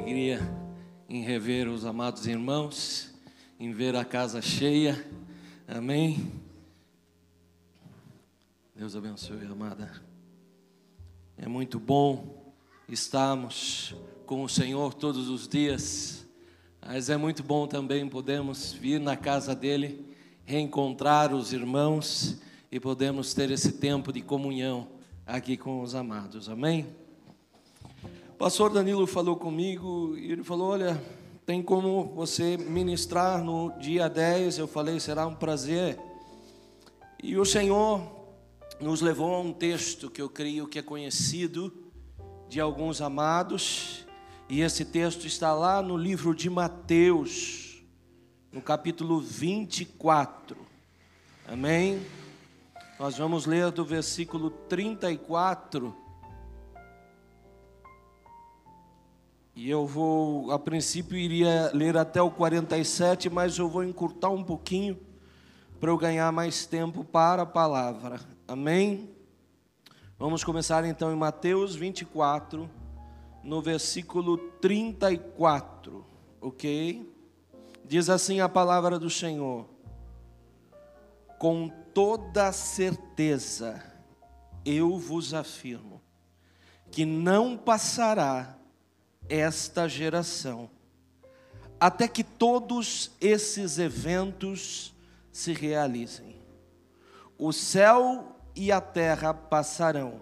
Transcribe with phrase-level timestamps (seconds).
[0.00, 0.40] alegria
[1.10, 3.12] em rever os amados irmãos,
[3.58, 5.06] em ver a casa cheia.
[5.68, 6.32] Amém.
[8.74, 9.92] Deus abençoe, amada.
[11.36, 12.54] É muito bom
[12.88, 16.26] estarmos com o Senhor todos os dias,
[16.80, 20.14] mas é muito bom também podermos vir na casa dele,
[20.46, 22.40] reencontrar os irmãos
[22.72, 24.88] e podemos ter esse tempo de comunhão
[25.26, 26.48] aqui com os amados.
[26.48, 26.99] Amém.
[28.40, 30.98] Pastor Danilo falou comigo e ele falou: Olha,
[31.44, 34.56] tem como você ministrar no dia 10?
[34.56, 36.00] Eu falei: Será um prazer.
[37.22, 38.00] E o Senhor
[38.80, 41.70] nos levou a um texto que eu creio que é conhecido
[42.48, 44.06] de alguns amados,
[44.48, 47.84] e esse texto está lá no livro de Mateus,
[48.50, 50.56] no capítulo 24.
[51.46, 52.00] Amém?
[52.98, 55.94] Nós vamos ler do versículo 34
[59.60, 64.42] E eu vou, a princípio, iria ler até o 47, mas eu vou encurtar um
[64.42, 64.98] pouquinho
[65.78, 68.18] para eu ganhar mais tempo para a palavra.
[68.48, 69.14] Amém?
[70.18, 72.70] Vamos começar então em Mateus 24,
[73.44, 76.06] no versículo 34,
[76.40, 77.14] ok?
[77.84, 79.68] Diz assim a palavra do Senhor:
[81.38, 83.84] Com toda certeza
[84.64, 86.00] eu vos afirmo,
[86.90, 88.56] que não passará
[89.30, 90.68] esta geração,
[91.78, 94.92] até que todos esses eventos
[95.32, 96.36] se realizem.
[97.38, 100.20] O céu e a terra passarão,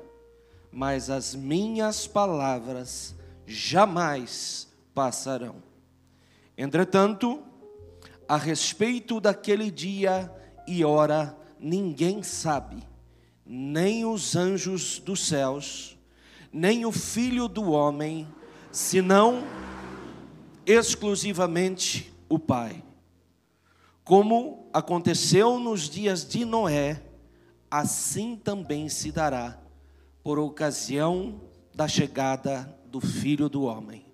[0.70, 5.56] mas as minhas palavras jamais passarão.
[6.56, 7.42] Entretanto,
[8.28, 10.30] a respeito daquele dia
[10.66, 12.86] e hora, ninguém sabe,
[13.44, 15.96] nem os anjos dos céus,
[16.52, 18.28] nem o filho do homem,
[18.70, 19.44] senão
[20.66, 22.82] exclusivamente o Pai.
[24.04, 27.02] Como aconteceu nos dias de Noé,
[27.70, 29.58] assim também se dará
[30.22, 31.40] por ocasião
[31.74, 34.04] da chegada do Filho do Homem.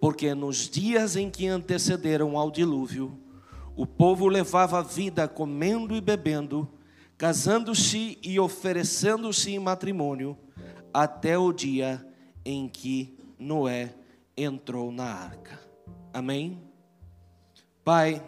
[0.00, 3.18] Porque nos dias em que antecederam ao dilúvio,
[3.76, 6.68] o povo levava a vida comendo e bebendo,
[7.16, 10.36] casando-se e oferecendo-se em matrimônio,
[10.92, 12.04] até o dia
[12.44, 13.94] em que Noé
[14.36, 15.60] entrou na arca.
[16.12, 16.62] Amém?
[17.84, 18.22] Pai,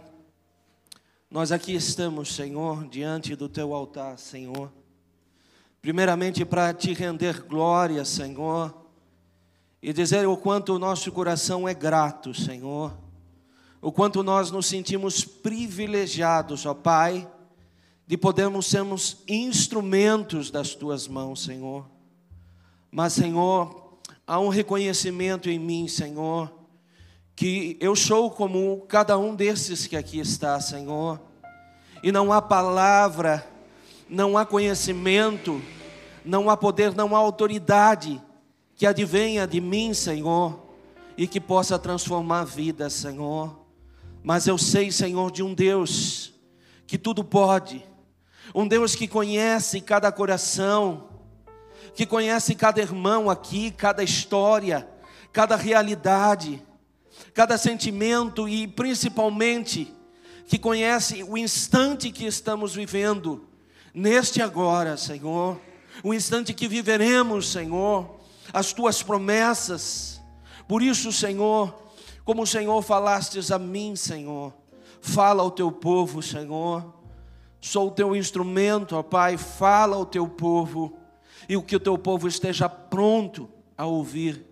[1.30, 4.72] nós aqui estamos, Senhor, diante do teu altar, Senhor.
[5.80, 8.74] Primeiramente para te render glória, Senhor,
[9.82, 12.96] e dizer o quanto o nosso coração é grato, Senhor.
[13.80, 17.26] O quanto nós nos sentimos privilegiados, ó Pai,
[18.06, 21.88] de podermos sermos instrumentos das tuas mãos, Senhor.
[22.90, 23.79] Mas, Senhor,
[24.30, 26.52] há um reconhecimento em mim, Senhor,
[27.34, 31.20] que eu sou como cada um desses que aqui está, Senhor,
[32.00, 33.44] e não há palavra,
[34.08, 35.60] não há conhecimento,
[36.24, 38.22] não há poder, não há autoridade
[38.76, 40.64] que advenha de mim, Senhor,
[41.16, 43.66] e que possa transformar a vida, Senhor.
[44.22, 46.32] Mas eu sei, Senhor, de um Deus
[46.86, 47.84] que tudo pode,
[48.54, 51.09] um Deus que conhece cada coração,
[51.94, 54.88] que conhece cada irmão aqui, cada história,
[55.32, 56.62] cada realidade,
[57.34, 59.94] cada sentimento e principalmente
[60.46, 63.48] que conhece o instante que estamos vivendo,
[63.94, 65.60] neste agora, Senhor,
[66.02, 68.18] o instante que viveremos, Senhor,
[68.52, 70.20] as tuas promessas.
[70.66, 71.74] Por isso, Senhor,
[72.24, 74.52] como o Senhor falastes a mim, Senhor,
[75.00, 76.94] fala ao teu povo, Senhor.
[77.60, 80.99] Sou o teu instrumento, ó Pai, fala ao teu povo
[81.50, 84.46] e o que o teu povo esteja pronto a ouvir,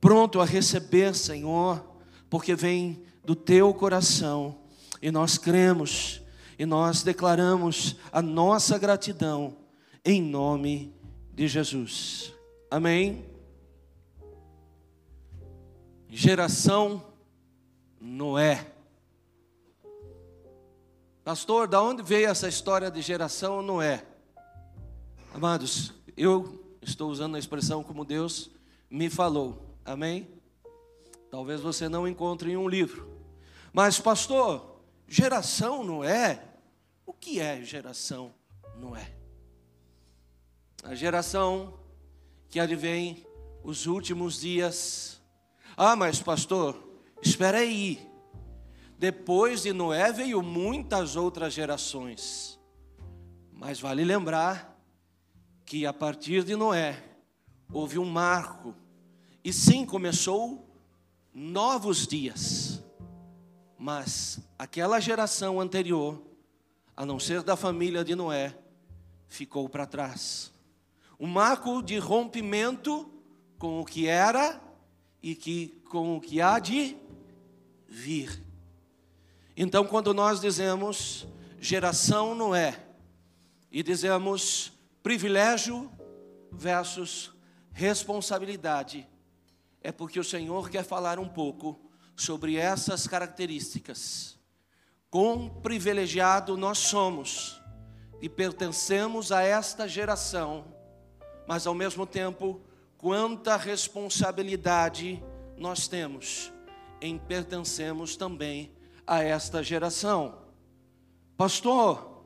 [0.00, 1.84] pronto a receber, Senhor,
[2.30, 4.56] porque vem do teu coração
[5.02, 6.22] e nós cremos
[6.58, 9.58] e nós declaramos a nossa gratidão
[10.02, 10.96] em nome
[11.34, 12.32] de Jesus.
[12.70, 13.26] Amém.
[16.08, 17.12] Geração
[18.00, 18.72] Noé.
[21.22, 24.02] Pastor, da onde veio essa história de geração Noé?
[25.34, 28.50] Amados, eu estou usando a expressão como Deus
[28.90, 29.76] me falou.
[29.84, 30.28] Amém?
[31.30, 33.10] Talvez você não encontre em um livro.
[33.72, 36.44] Mas, pastor, geração não é?
[37.06, 38.34] O que é geração
[38.76, 39.12] não é?
[40.82, 41.78] A geração
[42.48, 43.24] que advém
[43.64, 45.20] os últimos dias.
[45.76, 46.76] Ah, mas pastor,
[47.22, 48.10] espera aí.
[48.98, 52.58] Depois de Noé veio muitas outras gerações.
[53.52, 54.71] Mas vale lembrar
[55.72, 57.02] que a partir de Noé
[57.72, 58.74] houve um marco,
[59.42, 60.68] e sim começou
[61.32, 62.84] novos dias.
[63.78, 66.22] Mas aquela geração anterior,
[66.94, 68.54] a não ser da família de Noé,
[69.28, 70.52] ficou para trás.
[71.18, 73.10] Um marco de rompimento
[73.58, 74.60] com o que era
[75.22, 76.98] e que, com o que há de
[77.88, 78.42] vir.
[79.56, 81.26] Então, quando nós dizemos
[81.58, 82.78] geração Noé
[83.70, 84.70] e dizemos
[85.02, 85.90] privilégio
[86.50, 87.32] versus
[87.72, 89.08] responsabilidade,
[89.80, 91.80] é porque o Senhor quer falar um pouco
[92.14, 94.38] sobre essas características.
[95.10, 97.60] Quão privilegiado nós somos
[98.20, 100.64] e pertencemos a esta geração,
[101.46, 102.60] mas ao mesmo tempo,
[102.96, 105.22] quanta responsabilidade
[105.56, 106.52] nós temos
[107.00, 108.72] em pertencemos também
[109.04, 110.38] a esta geração.
[111.36, 112.24] Pastor,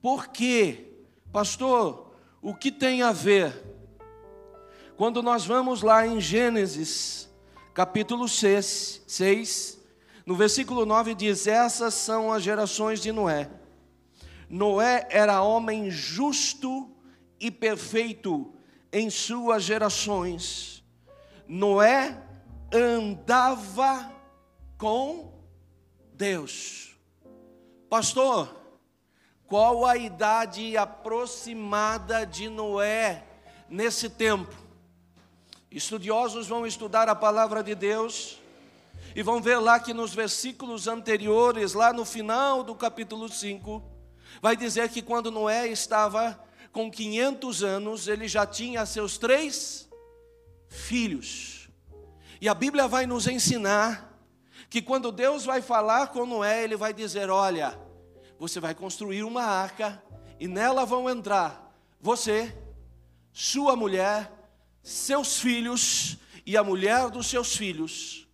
[0.00, 0.92] por quê?
[1.32, 2.03] Pastor,
[2.44, 3.52] o que tem a ver
[4.98, 7.26] quando nós vamos lá em Gênesis,
[7.72, 9.80] capítulo 6, 6
[10.26, 13.50] no versículo 9 diz: Essas são as gerações de Noé.
[14.48, 16.94] Noé era homem justo
[17.40, 18.54] e perfeito
[18.92, 20.84] em suas gerações.
[21.48, 22.22] Noé
[22.70, 24.12] andava
[24.76, 25.32] com
[26.12, 26.94] Deus.
[27.88, 28.63] Pastor,
[29.54, 33.22] qual a idade aproximada de Noé
[33.68, 34.52] nesse tempo?
[35.70, 38.40] Estudiosos vão estudar a palavra de Deus
[39.14, 43.80] e vão ver lá que nos versículos anteriores, lá no final do capítulo 5,
[44.42, 46.36] vai dizer que quando Noé estava
[46.72, 49.88] com 500 anos, ele já tinha seus três
[50.68, 51.68] filhos.
[52.40, 54.18] E a Bíblia vai nos ensinar
[54.68, 57.83] que quando Deus vai falar com Noé, ele vai dizer: Olha,
[58.44, 60.02] você vai construir uma arca
[60.38, 62.54] e nela vão entrar você,
[63.32, 64.30] sua mulher
[64.82, 68.28] seus filhos e a mulher dos seus filhos.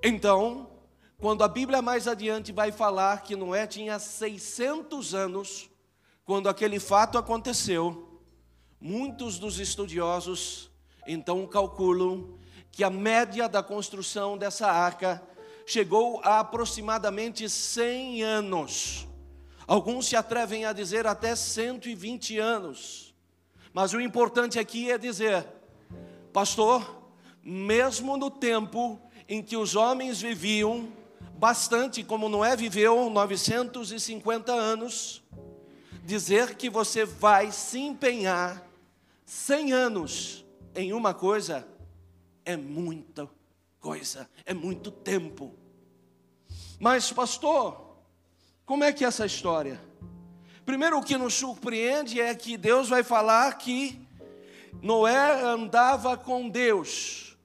[0.00, 0.70] Então,
[1.18, 5.68] quando a Bíblia mais adiante vai falar que Noé tinha 600 anos,
[6.24, 8.22] quando aquele fato aconteceu,
[8.80, 10.70] muitos dos estudiosos
[11.04, 12.38] então calculam
[12.70, 15.20] que a média da construção dessa arca
[15.66, 19.08] chegou a aproximadamente 100 anos.
[19.66, 23.14] Alguns se atrevem a dizer até 120 anos.
[23.72, 25.46] Mas o importante aqui é dizer,
[26.32, 27.02] pastor,
[27.42, 30.88] mesmo no tempo em que os homens viviam
[31.36, 35.22] bastante, como Noé viveu 950 anos,
[36.04, 38.62] dizer que você vai se empenhar
[39.24, 40.44] 100 anos
[40.74, 41.66] em uma coisa
[42.44, 43.28] é muita
[43.84, 45.54] coisa, é muito tempo.
[46.80, 47.98] Mas, pastor,
[48.64, 49.78] como é que é essa história?
[50.64, 54.00] Primeiro, o que nos surpreende é que Deus vai falar que
[54.80, 57.36] Noé andava com Deus.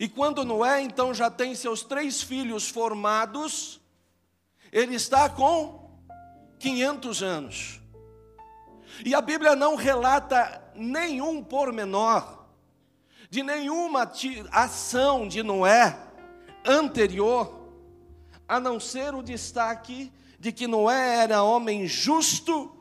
[0.00, 3.82] E quando Noé então já tem seus três filhos formados,
[4.72, 5.90] ele está com
[6.58, 7.80] 500 anos.
[9.04, 12.43] E a Bíblia não relata nenhum pormenor
[13.34, 14.08] de nenhuma
[14.52, 15.98] ação de Noé
[16.64, 17.68] anterior,
[18.46, 22.72] a não ser o destaque de que Noé era homem justo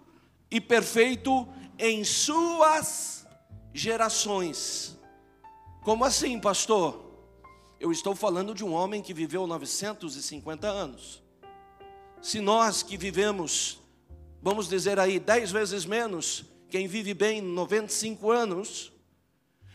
[0.52, 1.48] e perfeito
[1.80, 3.26] em suas
[3.74, 4.96] gerações.
[5.82, 7.04] Como assim, pastor?
[7.80, 11.24] Eu estou falando de um homem que viveu 950 anos.
[12.22, 13.80] Se nós que vivemos,
[14.40, 18.93] vamos dizer aí, dez vezes menos, quem vive bem 95 anos,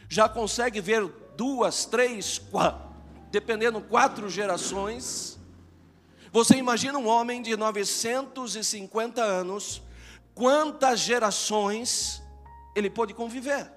[0.08, 2.88] já consegue ver duas, três, quatro,
[3.30, 5.38] dependendo quatro gerações,
[6.32, 9.82] você imagina um homem de 950 anos,
[10.34, 12.22] quantas gerações
[12.74, 13.70] ele pôde conviver?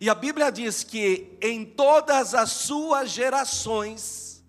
[0.00, 4.44] E a Bíblia diz que em todas as suas gerações,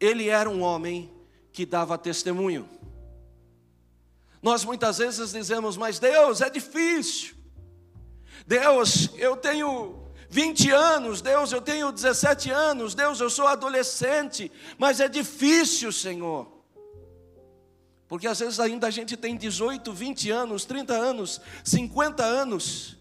[0.00, 1.12] ele era um homem
[1.52, 2.68] que dava testemunho.
[4.40, 7.35] Nós muitas vezes dizemos, mas Deus é difícil.
[8.46, 15.00] Deus, eu tenho 20 anos, Deus, eu tenho 17 anos, Deus, eu sou adolescente, mas
[15.00, 16.46] é difícil, Senhor.
[18.08, 22.96] Porque às vezes ainda a gente tem 18, 20 anos, 30 anos, 50 anos,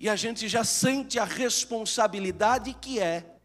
[0.00, 3.36] e a gente já sente a responsabilidade que é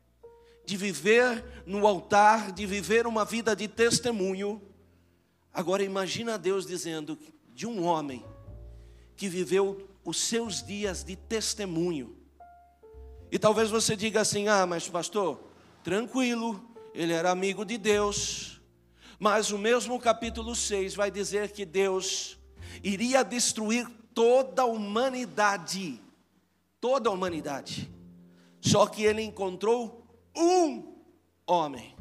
[0.65, 4.61] de viver no altar, de viver uma vida de testemunho.
[5.53, 7.19] Agora imagina Deus dizendo
[7.53, 8.25] de um homem
[9.15, 12.23] que viveu os seus dias de testemunho
[13.33, 15.39] e talvez você diga assim: ah, mas pastor,
[15.83, 18.61] tranquilo, ele era amigo de Deus.
[19.17, 22.37] Mas o mesmo capítulo 6 vai dizer que Deus
[22.83, 25.99] iria destruir toda a humanidade,
[26.79, 27.91] toda a humanidade,
[28.61, 30.05] Só que ele encontrou
[30.35, 30.93] um
[31.47, 31.95] homem.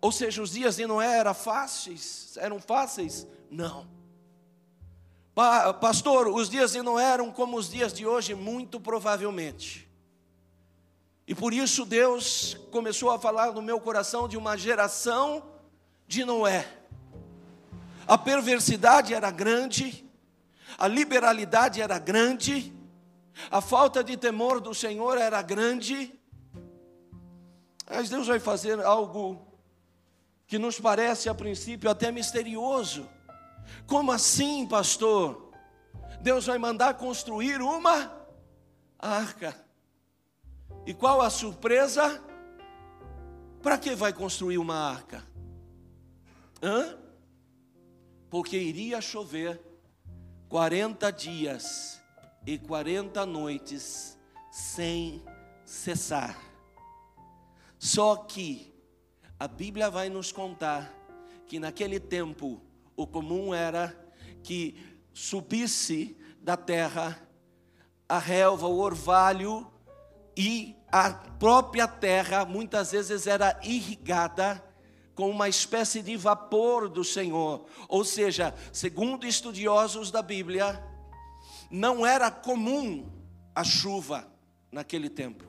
[0.00, 3.26] Ou seja, os dias de Noé eram fáceis, eram fáceis?
[3.50, 3.95] Não.
[5.82, 9.86] Pastor, os dias Noé eram como os dias de hoje, muito provavelmente.
[11.26, 15.44] E por isso Deus começou a falar no meu coração de uma geração
[16.08, 16.66] de Noé.
[18.08, 20.08] A perversidade era grande,
[20.78, 22.72] a liberalidade era grande,
[23.50, 26.18] a falta de temor do Senhor era grande.
[27.90, 29.46] Mas Deus vai fazer algo
[30.46, 33.06] que nos parece a princípio até misterioso.
[33.86, 35.52] Como assim, pastor?
[36.20, 38.12] Deus vai mandar construir uma
[38.98, 39.54] arca.
[40.84, 42.22] E qual a surpresa?
[43.62, 45.22] Para que vai construir uma arca?
[46.62, 46.96] Hã?
[48.30, 49.60] Porque iria chover
[50.48, 52.00] 40 dias
[52.46, 54.18] e 40 noites
[54.50, 55.22] sem
[55.64, 56.38] cessar.
[57.78, 58.72] Só que
[59.38, 60.92] a Bíblia vai nos contar
[61.46, 62.60] que naquele tempo
[62.96, 63.94] o comum era
[64.42, 64.76] que
[65.12, 67.20] subisse da terra
[68.08, 69.70] a relva, o orvalho
[70.36, 74.62] e a própria terra muitas vezes era irrigada
[75.14, 77.66] com uma espécie de vapor do Senhor.
[77.88, 80.82] Ou seja, segundo estudiosos da Bíblia,
[81.70, 83.10] não era comum
[83.54, 84.30] a chuva
[84.70, 85.44] naquele tempo.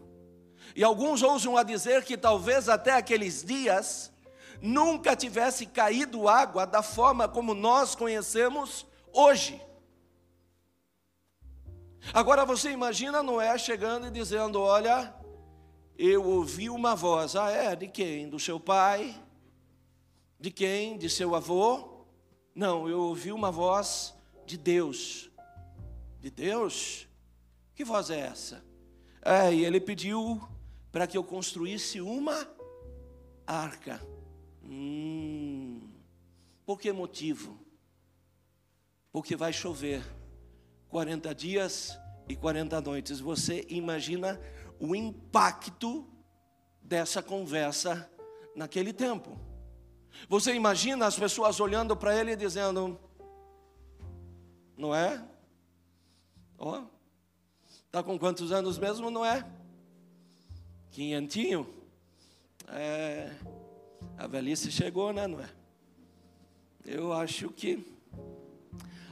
[0.76, 4.12] E alguns ousam a dizer que talvez até aqueles dias
[4.62, 9.62] nunca tivesse caído água da forma como nós conhecemos hoje.
[12.14, 15.14] Agora você imagina Noé chegando e dizendo: Olha,
[15.98, 17.36] eu ouvi uma voz.
[17.36, 17.76] Ah, é?
[17.76, 18.30] De quem?
[18.30, 19.16] Do seu pai?
[20.40, 20.98] De quem?
[20.98, 22.06] De seu avô?
[22.54, 25.30] Não, eu ouvi uma voz de Deus.
[26.20, 27.08] De Deus?
[27.76, 28.64] Que voz é essa?
[29.22, 30.42] É, e ele pediu
[30.92, 32.48] para que eu construísse uma
[33.46, 34.02] arca.
[34.68, 35.90] Hum,
[36.66, 37.58] por que motivo?
[39.12, 40.04] Porque vai chover
[40.90, 41.98] 40 dias
[42.28, 43.20] e 40 noites.
[43.22, 44.40] Você imagina
[44.78, 46.06] o impacto
[46.82, 48.12] dessa conversa
[48.56, 49.40] naquele tempo.
[50.28, 53.00] Você imagina as pessoas olhando para ele e dizendo:
[54.76, 55.24] Não é?
[56.58, 56.88] Ó, oh,
[57.92, 59.46] tá com quantos anos mesmo, não é?
[60.92, 61.74] Quinhentinho?
[62.70, 63.34] É,
[64.18, 65.50] a velhice chegou, né, não é?
[66.84, 67.86] Eu acho que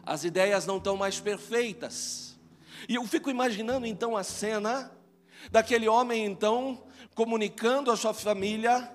[0.04, 2.36] as ideias não estão mais perfeitas.
[2.90, 4.92] E eu fico imaginando então a cena
[5.52, 6.84] daquele homem então
[7.14, 8.92] comunicando à sua família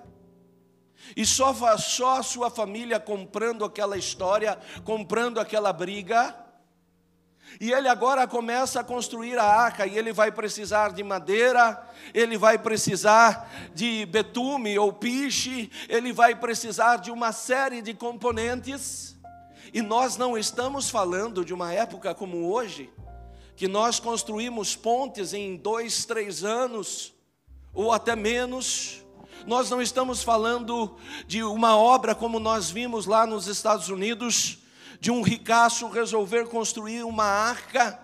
[1.15, 6.35] e só, só a sua família comprando aquela história, comprando aquela briga.
[7.59, 11.81] E ele agora começa a construir a arca, e ele vai precisar de madeira,
[12.13, 19.15] ele vai precisar de betume ou piche, ele vai precisar de uma série de componentes.
[19.73, 22.89] E nós não estamos falando de uma época como hoje,
[23.55, 27.13] que nós construímos pontes em dois, três anos,
[27.73, 29.03] ou até menos.
[29.45, 34.60] Nós não estamos falando de uma obra como nós vimos lá nos Estados Unidos,
[35.01, 37.99] de um ricaço resolver construir uma arca.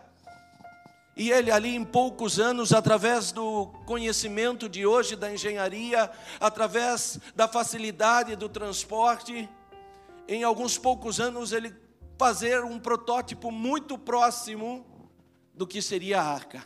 [1.15, 7.47] E ele ali em poucos anos, através do conhecimento de hoje da engenharia, através da
[7.47, 9.47] facilidade do transporte,
[10.27, 11.71] em alguns poucos anos ele
[12.17, 14.83] fazer um protótipo muito próximo
[15.53, 16.65] do que seria a arca.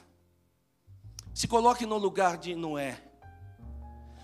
[1.34, 3.02] Se coloque no lugar de Noé.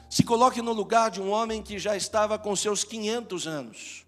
[0.09, 4.06] Se coloque no lugar de um homem que já estava com seus 500 anos.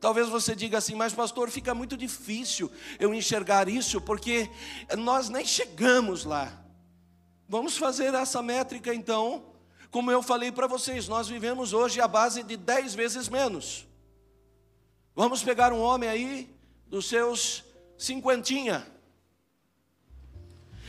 [0.00, 4.50] Talvez você diga assim, mas pastor, fica muito difícil eu enxergar isso, porque
[4.98, 6.62] nós nem chegamos lá.
[7.48, 9.54] Vamos fazer essa métrica então.
[9.90, 13.86] Como eu falei para vocês, nós vivemos hoje a base de 10 vezes menos.
[15.14, 16.54] Vamos pegar um homem aí
[16.86, 17.64] dos seus
[17.96, 18.86] cinquentinha.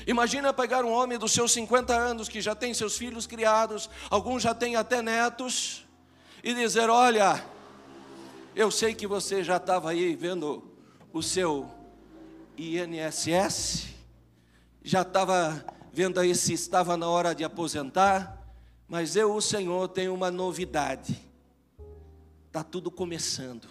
[0.05, 4.43] Imagina pegar um homem dos seus 50 anos que já tem seus filhos criados, alguns
[4.43, 5.85] já têm até netos,
[6.43, 7.43] e dizer: Olha,
[8.57, 10.63] eu sei que você já estava aí vendo
[11.13, 11.69] o seu
[12.57, 13.85] INSS,
[14.83, 18.35] já estava vendo aí se estava na hora de aposentar,
[18.87, 21.21] mas eu, o Senhor, tenho uma novidade.
[22.47, 23.67] Está tudo começando.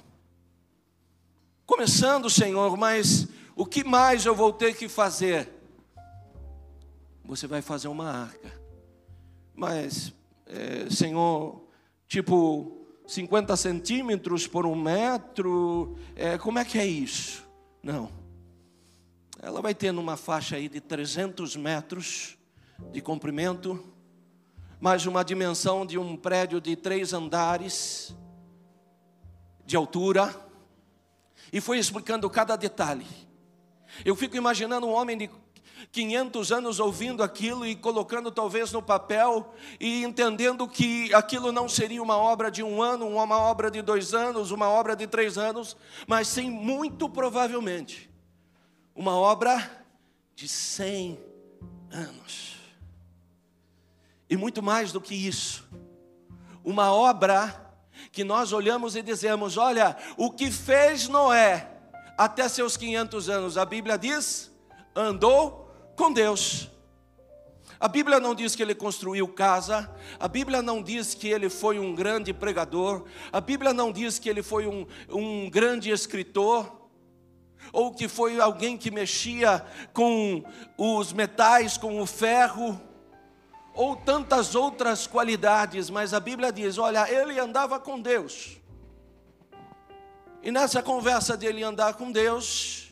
[1.67, 3.27] Começando, Senhor, mas
[3.57, 5.53] o que mais eu vou ter que fazer?
[7.25, 8.53] Você vai fazer uma arca.
[9.53, 10.13] Mas,
[10.47, 11.67] é, Senhor,
[12.07, 12.76] tipo,
[13.07, 17.47] 50 centímetros por um metro, é, como é que é isso?
[17.83, 18.11] Não.
[19.41, 22.37] Ela vai ter numa faixa aí de 300 metros
[22.91, 23.83] de comprimento,
[24.81, 28.15] mais uma dimensão de um prédio de três andares
[29.65, 30.35] de altura,
[31.53, 33.07] e foi explicando cada detalhe.
[34.05, 35.31] Eu fico imaginando um homem de
[35.93, 42.03] 500 anos ouvindo aquilo e colocando talvez no papel e entendendo que aquilo não seria
[42.03, 45.77] uma obra de um ano, uma obra de dois anos, uma obra de três anos,
[46.07, 48.11] mas sim, muito provavelmente,
[48.95, 49.85] uma obra
[50.35, 51.19] de 100
[51.91, 52.57] anos.
[54.29, 55.69] E muito mais do que isso,
[56.65, 57.65] uma obra
[58.11, 61.71] que nós olhamos e dizemos: olha, o que fez Noé
[62.19, 64.51] até seus 500 anos, a Bíblia diz,
[64.95, 65.66] andou
[65.97, 66.71] com Deus.
[67.79, 71.79] A Bíblia não diz que ele construiu casa, a Bíblia não diz que ele foi
[71.79, 76.89] um grande pregador, a Bíblia não diz que ele foi um, um grande escritor,
[77.73, 80.43] ou que foi alguém que mexia com
[80.79, 82.81] os metais, com o ferro,
[83.75, 88.57] ou tantas outras qualidades, mas a Bíblia diz: olha, ele andava com Deus.
[90.43, 92.86] E nessa conversa dele andar com Deus,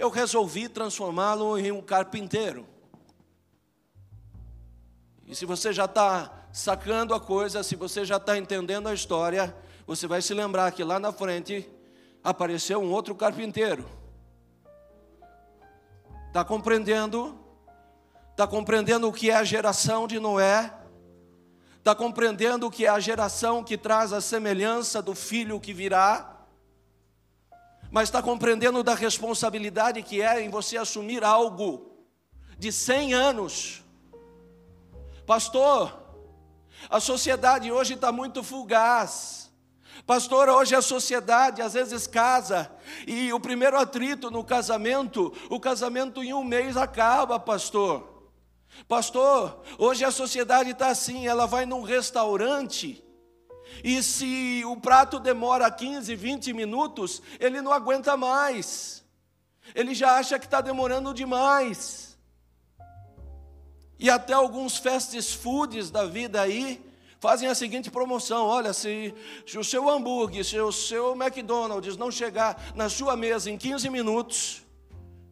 [0.00, 2.66] eu resolvi transformá-lo em um carpinteiro.
[5.26, 9.54] E se você já está sacando a coisa, se você já está entendendo a história,
[9.86, 11.68] você vai se lembrar que lá na frente
[12.24, 13.86] apareceu um outro carpinteiro.
[16.28, 17.38] Está compreendendo?
[18.30, 20.72] Está compreendendo o que é a geração de Noé?
[21.76, 26.39] Está compreendendo o que é a geração que traz a semelhança do filho que virá?
[27.90, 31.90] Mas está compreendendo da responsabilidade que é em você assumir algo
[32.58, 33.82] de 100 anos.
[35.26, 36.00] Pastor,
[36.88, 39.50] a sociedade hoje está muito fugaz.
[40.06, 42.70] Pastor, hoje a sociedade às vezes casa
[43.06, 48.08] e o primeiro atrito no casamento, o casamento em um mês acaba, pastor.
[48.88, 53.04] Pastor, hoje a sociedade está assim, ela vai num restaurante
[53.82, 59.04] e se o prato demora 15, 20 minutos, ele não aguenta mais,
[59.74, 62.18] ele já acha que está demorando demais.
[63.98, 66.82] E até alguns fast foods da vida aí,
[67.20, 69.14] fazem a seguinte promoção: olha, se,
[69.46, 73.88] se o seu hambúrguer, se o seu McDonald's não chegar na sua mesa em 15
[73.90, 74.62] minutos,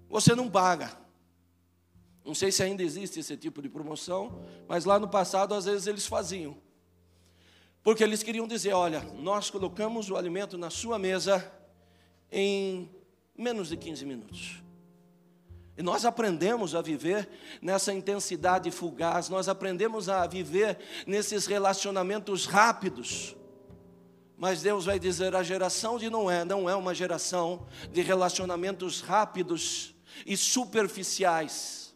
[0.09, 0.91] você não paga.
[2.25, 5.87] Não sei se ainda existe esse tipo de promoção, mas lá no passado às vezes
[5.87, 6.59] eles faziam.
[7.89, 11.51] Porque eles queriam dizer: olha, nós colocamos o alimento na sua mesa
[12.31, 12.91] em
[13.35, 14.63] menos de 15 minutos.
[15.75, 17.27] E nós aprendemos a viver
[17.63, 23.35] nessa intensidade fugaz, nós aprendemos a viver nesses relacionamentos rápidos.
[24.37, 29.95] Mas Deus vai dizer: a geração de Noé não é uma geração de relacionamentos rápidos
[30.27, 31.88] e superficiais.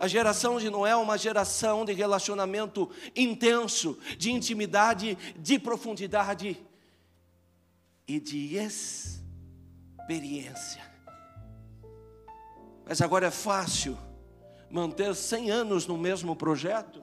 [0.00, 6.56] A geração de Noé é uma geração de relacionamento intenso, de intimidade, de profundidade
[8.06, 8.54] e de
[9.98, 10.86] experiência.
[12.86, 13.98] Mas agora é fácil
[14.70, 17.02] manter 100 anos no mesmo projeto?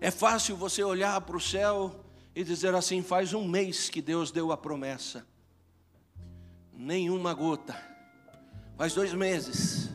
[0.00, 4.30] É fácil você olhar para o céu e dizer assim: faz um mês que Deus
[4.30, 5.26] deu a promessa,
[6.72, 7.89] nenhuma gota,
[8.80, 9.90] faz dois meses,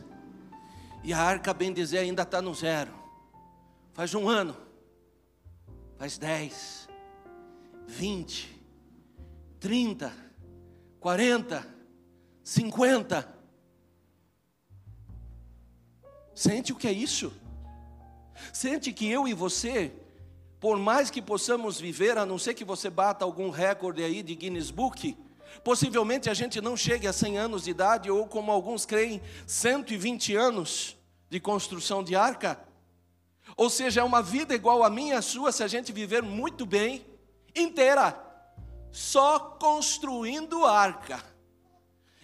[1.02, 2.94] e a arca, bem dizer, ainda está no zero,
[3.92, 4.56] faz um ano,
[5.98, 6.88] faz dez,
[7.84, 8.64] vinte,
[9.58, 10.12] trinta,
[11.00, 11.66] 40,
[12.44, 13.28] 50.
[16.32, 17.32] Sente o que é isso?
[18.52, 19.92] Sente que eu e você,
[20.60, 24.36] por mais que possamos viver, a não ser que você bata algum recorde aí de
[24.36, 25.18] Guinness Book,
[25.62, 30.34] possivelmente a gente não chegue a 100 anos de idade, ou como alguns creem, 120
[30.34, 30.96] anos
[31.28, 32.58] de construção de arca.
[33.56, 36.66] Ou seja, é uma vida igual a minha a sua, se a gente viver muito
[36.66, 37.04] bem,
[37.54, 38.22] inteira
[38.90, 41.22] só construindo arca.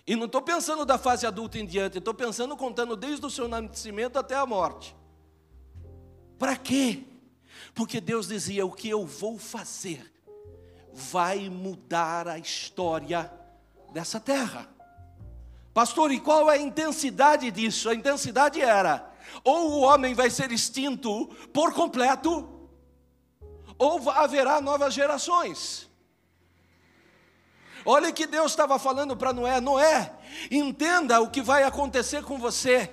[0.07, 3.47] E não estou pensando da fase adulta em diante, estou pensando contando desde o seu
[3.47, 4.97] nascimento até a morte.
[6.38, 7.05] Para quê?
[7.75, 10.12] Porque Deus dizia: o que eu vou fazer
[10.92, 13.33] vai mudar a história
[13.92, 14.68] dessa terra.
[15.72, 17.88] Pastor, e qual é a intensidade disso?
[17.88, 19.11] A intensidade era:
[19.42, 22.68] ou o homem vai ser extinto por completo,
[23.78, 25.90] ou haverá novas gerações.
[27.85, 30.12] Olha que Deus estava falando para Noé: Noé,
[30.50, 32.90] entenda o que vai acontecer com você.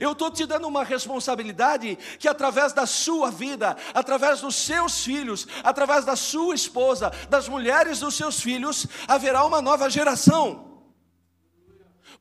[0.00, 5.46] Eu estou te dando uma responsabilidade que, através da sua vida, através dos seus filhos,
[5.64, 10.82] através da sua esposa, das mulheres dos seus filhos, haverá uma nova geração.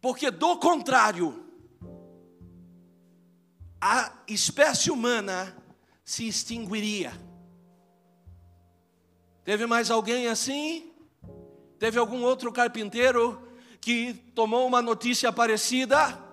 [0.02, 1.46] Porque do contrário,
[3.80, 5.56] a espécie humana
[6.04, 7.14] se extinguiria.
[9.44, 10.92] Teve mais alguém assim?
[11.78, 13.48] Teve algum outro carpinteiro
[13.80, 16.31] que tomou uma notícia parecida?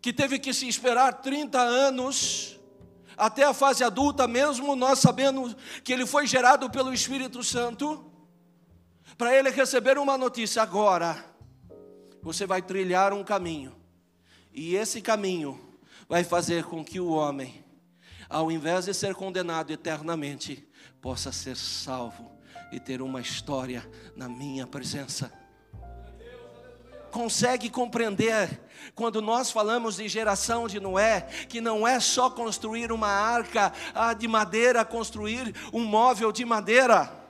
[0.00, 2.58] Que teve que se esperar 30 anos
[3.16, 8.10] até a fase adulta, mesmo nós sabendo que ele foi gerado pelo Espírito Santo,
[9.18, 11.22] para ele receber uma notícia agora.
[12.22, 13.76] Você vai trilhar um caminho,
[14.52, 15.76] e esse caminho
[16.08, 17.62] vai fazer com que o homem,
[18.28, 20.66] ao invés de ser condenado eternamente,
[21.00, 22.32] possa ser salvo
[22.72, 23.86] e ter uma história
[24.16, 25.30] na minha presença
[27.10, 28.60] consegue compreender
[28.94, 34.14] quando nós falamos de geração de Noé, que não é só construir uma arca ah,
[34.14, 37.20] de madeira, construir um móvel de madeira,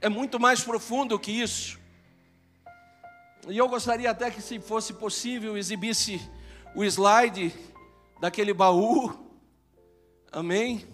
[0.00, 1.78] é muito mais profundo que isso.
[3.48, 6.20] E eu gostaria até que, se fosse possível, exibisse
[6.74, 7.54] o slide
[8.18, 9.12] daquele baú,
[10.32, 10.86] amém?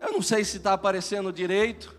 [0.00, 1.98] Eu não sei se está aparecendo direito,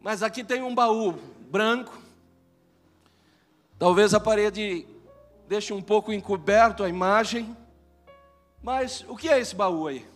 [0.00, 1.12] mas aqui tem um baú
[1.50, 2.09] branco,
[3.80, 4.86] Talvez a parede
[5.48, 7.56] deixe um pouco encoberto a imagem,
[8.62, 10.06] mas o que é esse baú aí?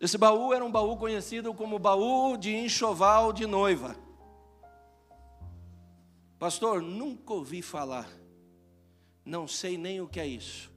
[0.00, 3.94] Esse baú era um baú conhecido como baú de enxoval de noiva.
[6.36, 8.08] Pastor, nunca ouvi falar.
[9.24, 10.68] Não sei nem o que é isso.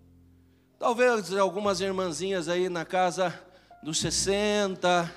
[0.78, 3.34] Talvez algumas irmãzinhas aí na casa
[3.82, 5.12] dos 60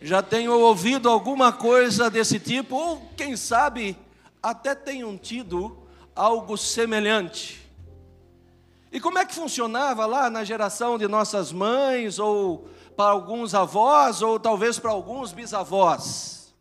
[0.00, 3.98] já tenham ouvido alguma coisa desse tipo, ou quem sabe
[4.50, 5.76] até tenham tido
[6.14, 7.68] algo semelhante.
[8.92, 14.22] E como é que funcionava lá na geração de nossas mães, ou para alguns avós,
[14.22, 16.54] ou talvez para alguns bisavós?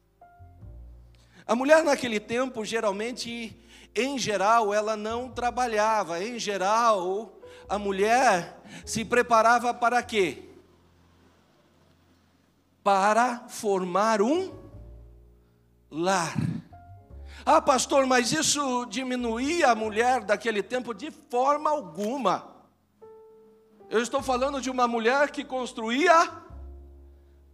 [1.45, 3.55] A mulher naquele tempo, geralmente,
[3.93, 10.49] em geral, ela não trabalhava, em geral, a mulher se preparava para quê?
[12.83, 14.51] Para formar um
[15.91, 16.35] lar.
[17.47, 22.55] Ah, pastor, mas isso diminuía a mulher daquele tempo de forma alguma.
[23.87, 26.41] Eu estou falando de uma mulher que construía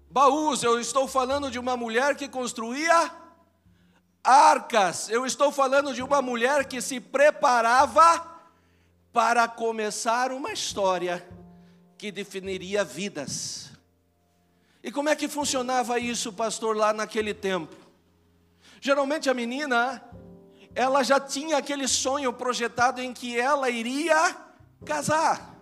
[0.10, 3.12] baús, eu estou falando de uma mulher que construía
[4.24, 8.26] arcas, eu estou falando de uma mulher que se preparava
[9.12, 11.28] para começar uma história
[11.98, 13.72] que definiria vidas.
[14.82, 17.81] E como é que funcionava isso, pastor, lá naquele tempo?
[18.84, 20.04] Geralmente a menina,
[20.74, 24.36] ela já tinha aquele sonho projetado em que ela iria
[24.84, 25.56] casar.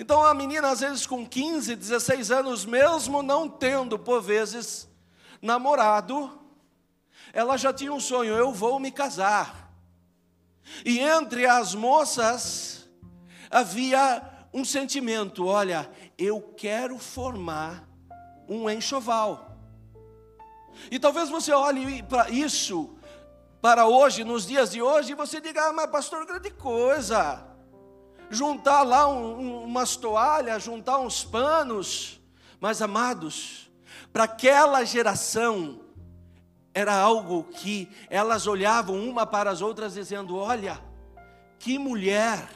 [0.00, 4.88] Então a menina, às vezes com 15, 16 anos, mesmo não tendo, por vezes,
[5.42, 6.40] namorado,
[7.34, 9.70] ela já tinha um sonho: eu vou me casar.
[10.86, 12.88] E entre as moças
[13.50, 14.22] havia
[14.54, 17.86] um sentimento: olha, eu quero formar
[18.48, 19.51] um enxoval.
[20.90, 22.90] E talvez você olhe para isso,
[23.60, 27.46] para hoje, nos dias de hoje, e você diga, ah, mas pastor, grande coisa.
[28.30, 32.20] Juntar lá um, um, umas toalhas, juntar uns panos.
[32.60, 33.70] Mas amados,
[34.12, 35.80] para aquela geração,
[36.74, 40.80] era algo que elas olhavam uma para as outras dizendo: Olha,
[41.58, 42.48] que mulher,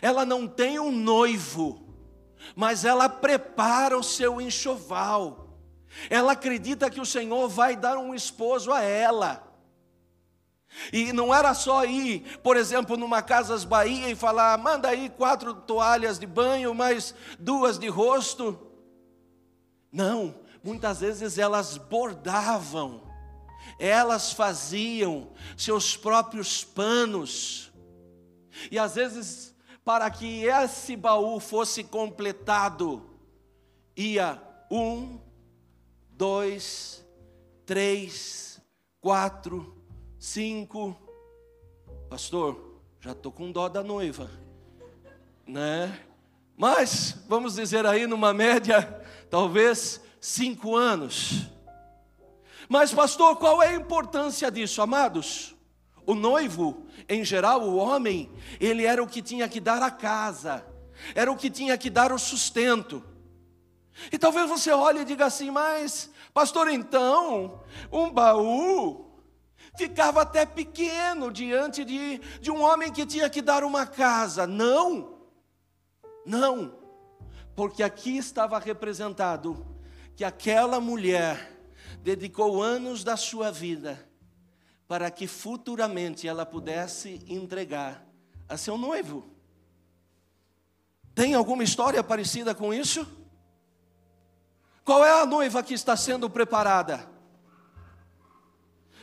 [0.00, 1.82] ela não tem um noivo,
[2.54, 5.47] mas ela prepara o seu enxoval.
[6.10, 9.48] Ela acredita que o Senhor vai dar um esposo a ela.
[10.92, 15.54] E não era só ir, por exemplo, numa Casas Bahia e falar: manda aí quatro
[15.54, 18.58] toalhas de banho, mais duas de rosto.
[19.90, 23.02] Não, muitas vezes elas bordavam,
[23.78, 27.72] elas faziam seus próprios panos.
[28.70, 33.08] E às vezes, para que esse baú fosse completado,
[33.96, 35.18] ia um,
[36.18, 37.06] dois,
[37.64, 38.60] três,
[39.00, 39.72] quatro,
[40.18, 41.00] cinco.
[42.10, 44.28] Pastor, já estou com dó da noiva,
[45.46, 45.96] né?
[46.56, 49.00] Mas, vamos dizer aí, numa média,
[49.30, 51.46] talvez cinco anos.
[52.68, 55.54] Mas, pastor, qual é a importância disso, amados?
[56.04, 58.28] O noivo, em geral, o homem,
[58.58, 60.66] ele era o que tinha que dar a casa,
[61.14, 63.04] era o que tinha que dar o sustento.
[64.12, 69.08] E talvez você olhe e diga assim, mas, pastor, então, um baú
[69.76, 74.46] ficava até pequeno diante de, de um homem que tinha que dar uma casa.
[74.46, 75.18] Não,
[76.24, 76.78] não,
[77.54, 79.66] porque aqui estava representado
[80.16, 81.56] que aquela mulher
[82.02, 84.08] dedicou anos da sua vida
[84.86, 88.06] para que futuramente ela pudesse entregar
[88.48, 89.30] a seu noivo.
[91.14, 93.06] Tem alguma história parecida com isso?
[94.88, 97.06] Qual é a noiva que está sendo preparada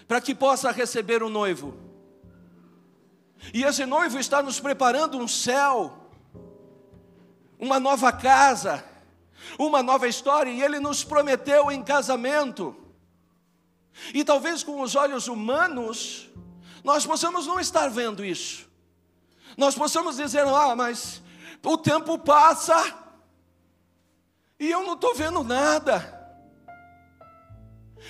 [0.07, 1.77] para que possa receber o noivo?
[3.53, 6.09] E esse noivo está nos preparando um céu,
[7.59, 8.83] uma nova casa,
[9.59, 12.75] uma nova história, e ele nos prometeu em casamento.
[14.11, 16.27] E talvez com os olhos humanos,
[16.83, 18.67] nós possamos não estar vendo isso.
[19.55, 21.21] Nós possamos dizer, ah, mas
[21.63, 23.04] o tempo passa
[24.59, 26.13] e eu não estou vendo nada.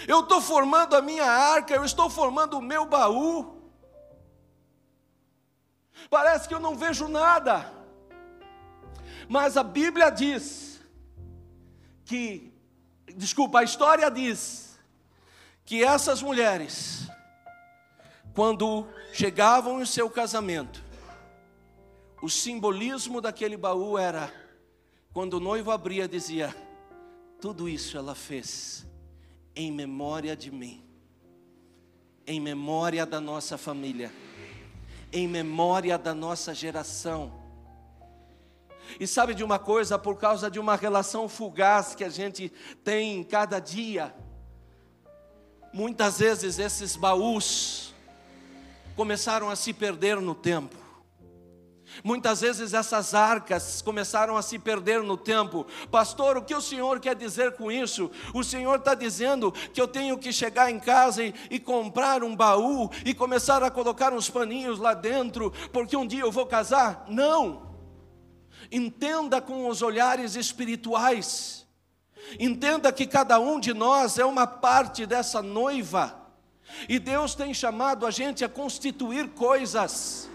[0.08, 3.72] Eu estou formando a minha arca, eu estou formando o meu baú.
[6.10, 7.72] Parece que eu não vejo nada.
[9.28, 10.82] Mas a Bíblia diz
[12.04, 12.54] que,
[13.16, 14.78] desculpa, a história diz
[15.66, 17.08] que essas mulheres,
[18.36, 20.84] quando chegavam em seu casamento,
[22.22, 24.32] o simbolismo daquele baú era,
[25.16, 26.54] quando o noivo abria, dizia:
[27.40, 28.86] Tudo isso ela fez
[29.56, 30.84] em memória de mim,
[32.28, 34.12] em memória da nossa família,
[35.14, 37.34] em memória da nossa geração.
[39.00, 42.50] E sabe de uma coisa, por causa de uma relação fugaz que a gente
[42.84, 44.14] tem cada dia,
[45.76, 47.94] Muitas vezes esses baús
[48.96, 50.85] começaram a se perder no tempo.
[52.04, 55.66] Muitas vezes essas arcas começaram a se perder no tempo.
[55.90, 58.12] Pastor, o que o senhor quer dizer com isso?
[58.34, 62.36] O senhor está dizendo que eu tenho que chegar em casa e, e, comprar um
[62.36, 67.06] baú e começar a colocar uns paninhos lá dentro, porque um dia eu vou casar?
[67.08, 67.74] Não.
[68.72, 71.66] Entenda com os olhares espirituais.
[72.40, 76.26] Entenda que cada um de nós é uma parte dessa noiva,
[76.90, 80.30] e Deus tem chamado a gente a constituir coisas,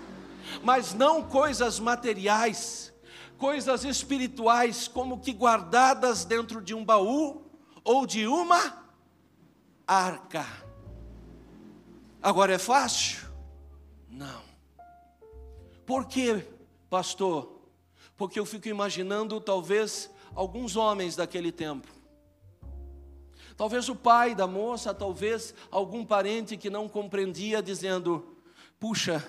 [0.63, 2.93] mas não coisas materiais,
[3.39, 7.43] coisas espirituais, como que guardadas dentro de um baú
[7.83, 8.85] ou de uma
[9.87, 10.47] arca.
[12.23, 13.29] Agora é fácil?
[14.09, 14.43] Não.
[15.87, 16.47] Por quê,
[16.91, 17.61] pastor?
[18.17, 21.89] Porque eu fico imaginando talvez alguns homens daquele tempo.
[23.57, 28.37] Talvez o pai da moça, talvez algum parente que não compreendia, dizendo:
[28.79, 29.27] Puxa,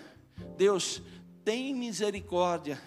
[0.58, 1.02] Deus,
[1.44, 2.82] tem misericórdia,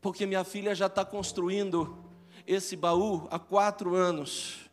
[0.00, 2.04] porque minha filha já está construindo
[2.46, 4.70] esse baú há quatro anos,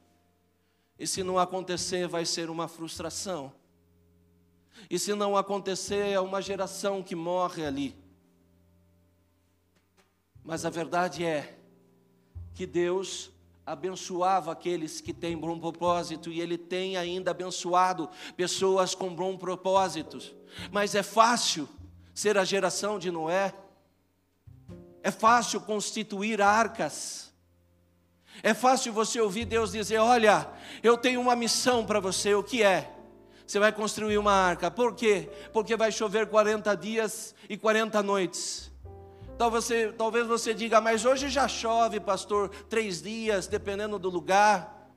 [0.98, 3.54] e se não acontecer, vai ser uma frustração,
[4.90, 7.96] e se não acontecer, é uma geração que morre ali.
[10.44, 11.58] Mas a verdade é,
[12.56, 13.30] que Deus
[13.66, 20.34] abençoava aqueles que têm bom propósito e Ele tem ainda abençoado pessoas com bom propósitos.
[20.72, 21.70] Mas é fácil
[22.14, 23.54] ser a geração de Noé,
[25.02, 27.34] é fácil constituir arcas.
[28.44, 30.48] É fácil você ouvir Deus dizer: Olha,
[30.84, 32.94] eu tenho uma missão para você, o que é?
[33.46, 35.30] Você vai construir uma arca, por quê?
[35.52, 38.72] Porque vai chover 40 dias e 40 noites.
[39.40, 44.94] Talvez você, talvez você diga, mas hoje já chove, pastor, três dias, dependendo do lugar.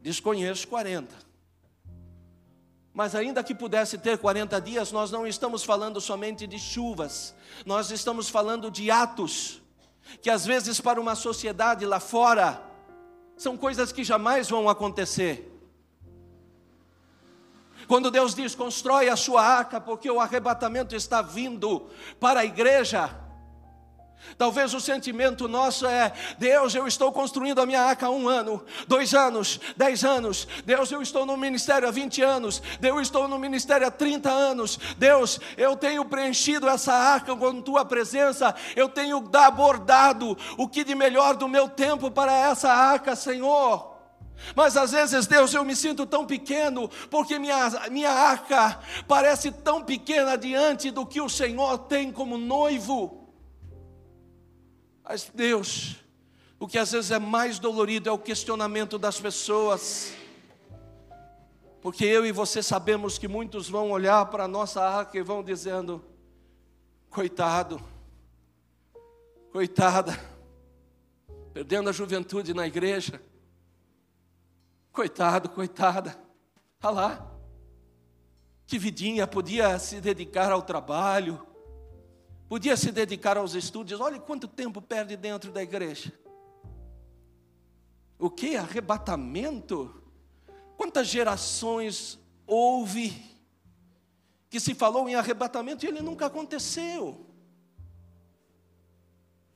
[0.00, 1.23] Desconheço 40.
[2.94, 7.34] Mas ainda que pudesse ter 40 dias, nós não estamos falando somente de chuvas,
[7.66, 9.60] nós estamos falando de atos,
[10.22, 12.62] que às vezes para uma sociedade lá fora,
[13.36, 15.50] são coisas que jamais vão acontecer.
[17.88, 23.23] Quando Deus diz: constrói a sua arca, porque o arrebatamento está vindo para a igreja.
[24.36, 28.64] Talvez o sentimento nosso é: Deus, eu estou construindo a minha arca há um ano,
[28.88, 30.48] dois anos, dez anos.
[30.64, 32.62] Deus, eu estou no ministério há 20 anos.
[32.80, 34.78] Deus, eu estou no ministério há 30 anos.
[34.96, 38.54] Deus, eu tenho preenchido essa arca com tua presença.
[38.74, 43.94] Eu tenho abordado o que de melhor do meu tempo para essa arca, Senhor.
[44.54, 49.82] Mas às vezes, Deus, eu me sinto tão pequeno, porque minha, minha arca parece tão
[49.82, 53.23] pequena diante do que o Senhor tem como noivo.
[55.04, 55.96] Mas, Deus,
[56.58, 60.14] o que às vezes é mais dolorido é o questionamento das pessoas.
[61.82, 65.44] Porque eu e você sabemos que muitos vão olhar para a nossa arca e vão
[65.44, 66.02] dizendo:
[67.10, 67.80] coitado,
[69.52, 70.18] coitada,
[71.52, 73.20] perdendo a juventude na igreja
[74.94, 76.16] Coitado, coitada.
[76.80, 77.30] Olha lá.
[78.64, 81.44] Que vidinha, podia se dedicar ao trabalho,
[82.48, 84.00] podia se dedicar aos estudos.
[84.00, 86.12] Olha quanto tempo perde dentro da igreja.
[88.18, 88.56] O que?
[88.56, 90.02] Arrebatamento?
[90.76, 93.34] Quantas gerações houve
[94.48, 97.26] que se falou em arrebatamento e ele nunca aconteceu?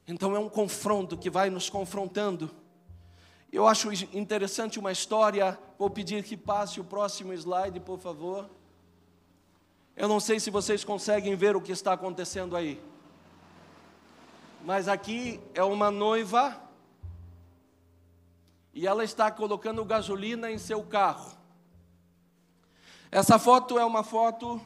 [0.07, 2.51] Então é um confronto que vai nos confrontando.
[3.53, 8.51] Eu acho interessante uma história, vou pedir que passe o próximo slide, por favor.
[9.99, 12.81] Eu não sei se vocês conseguem ver o que está acontecendo aí.
[14.65, 16.57] Mas aqui é uma noiva
[18.73, 21.37] e ela está colocando gasolina em seu carro.
[23.11, 24.61] Essa foto é uma foto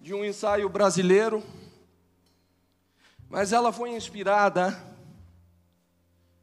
[0.00, 1.40] de um ensaio brasileiro,
[3.28, 4.84] mas ela foi inspirada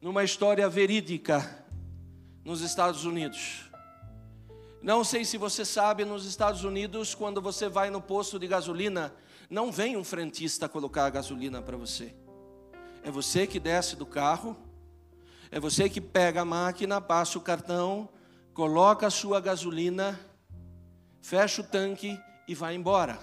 [0.00, 1.62] numa história verídica
[2.42, 3.69] nos Estados Unidos.
[4.82, 9.14] Não sei se você sabe, nos Estados Unidos, quando você vai no posto de gasolina,
[9.50, 12.14] não vem um frentista colocar a gasolina para você.
[13.02, 14.56] É você que desce do carro,
[15.50, 18.08] é você que pega a máquina, passa o cartão,
[18.54, 20.18] coloca a sua gasolina,
[21.20, 23.18] fecha o tanque e vai embora.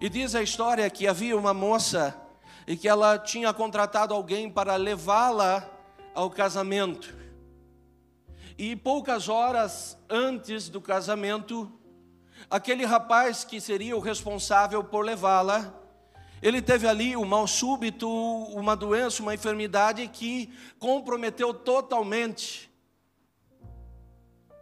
[0.00, 2.20] E diz a história que havia uma moça
[2.66, 5.70] e que ela tinha contratado alguém para levá-la
[6.14, 7.21] ao casamento.
[8.58, 11.72] E poucas horas antes do casamento,
[12.50, 15.72] aquele rapaz que seria o responsável por levá-la,
[16.42, 22.68] ele teve ali um mal súbito, uma doença, uma enfermidade que comprometeu totalmente.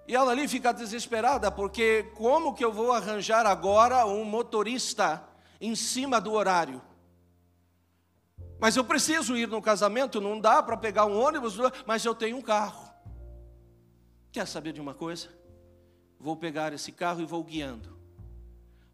[0.06, 5.24] E ela ali fica desesperada, porque como que eu vou arranjar agora um motorista
[5.60, 6.82] em cima do horário?
[8.58, 12.36] Mas eu preciso ir no casamento, não dá para pegar um ônibus, mas eu tenho
[12.36, 12.89] um carro.
[14.32, 15.28] Quer saber de uma coisa?
[16.18, 17.98] Vou pegar esse carro e vou guiando.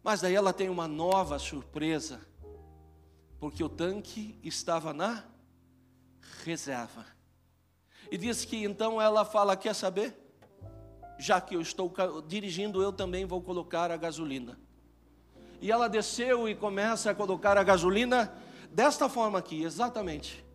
[0.03, 2.21] Mas daí ela tem uma nova surpresa,
[3.39, 5.23] porque o tanque estava na
[6.43, 7.05] reserva.
[8.09, 10.15] E diz que então ela fala: Quer saber?
[11.19, 11.91] Já que eu estou
[12.27, 14.57] dirigindo, eu também vou colocar a gasolina.
[15.59, 18.31] E ela desceu e começa a colocar a gasolina
[18.71, 20.45] desta forma aqui, exatamente,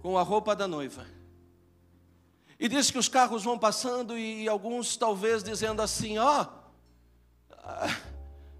[0.00, 1.04] com a roupa da noiva.
[2.58, 6.46] E diz que os carros vão passando e alguns talvez dizendo assim: ó,
[7.50, 7.56] oh,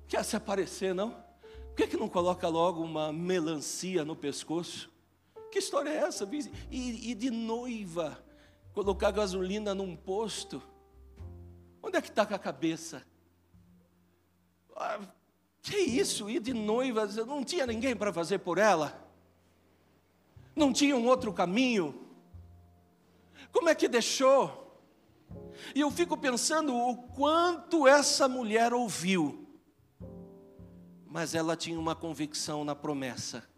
[0.08, 1.10] quer se aparecer, não?
[1.68, 4.90] Por que, que não coloca logo uma melancia no pescoço?
[5.50, 6.28] Que história é essa?
[6.70, 8.18] E, e de noiva,
[8.72, 10.62] colocar gasolina num posto?
[11.82, 13.04] Onde é que está com a cabeça?
[14.76, 15.00] Ah,
[15.62, 16.28] que isso?
[16.28, 19.00] Ir de noiva, não tinha ninguém para fazer por ela?
[20.54, 22.03] Não tinha um outro caminho?
[23.54, 24.82] Como é que deixou?
[25.74, 29.48] E eu fico pensando o quanto essa mulher ouviu,
[31.06, 33.48] mas ela tinha uma convicção na promessa,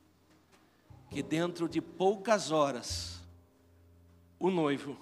[1.10, 3.22] que dentro de poucas horas,
[4.38, 4.96] o noivo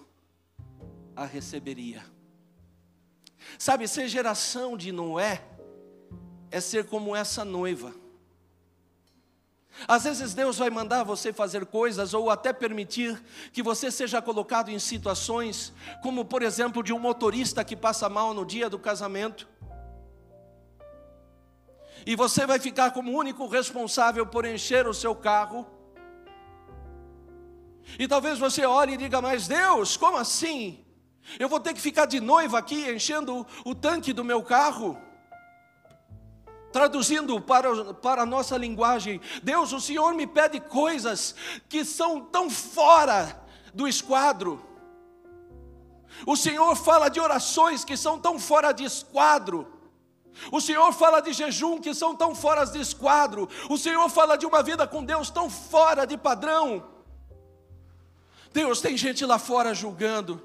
[1.16, 2.04] a receberia.
[3.59, 5.44] Sabe, ser geração de Noé
[6.50, 8.04] é ser como essa noiva
[9.88, 13.20] às vezes Deus vai mandar você fazer coisas ou até permitir
[13.52, 18.32] que você seja colocado em situações, como por exemplo de um motorista que passa mal
[18.32, 19.48] no dia do casamento.
[22.06, 25.66] E você vai ficar como único responsável por encher o seu carro.
[27.98, 30.84] E talvez você olhe e diga: Mas Deus, como assim?
[31.38, 34.98] Eu vou ter que ficar de noiva aqui enchendo o tanque do meu carro?
[36.74, 41.32] Traduzindo para, para a nossa linguagem, Deus, o Senhor me pede coisas
[41.68, 43.40] que são tão fora
[43.72, 44.60] do esquadro.
[46.26, 49.72] O Senhor fala de orações que são tão fora de esquadro.
[50.50, 53.48] O Senhor fala de jejum que são tão fora de esquadro.
[53.70, 56.84] O Senhor fala de uma vida com Deus tão fora de padrão.
[58.52, 60.42] Deus, tem gente lá fora julgando.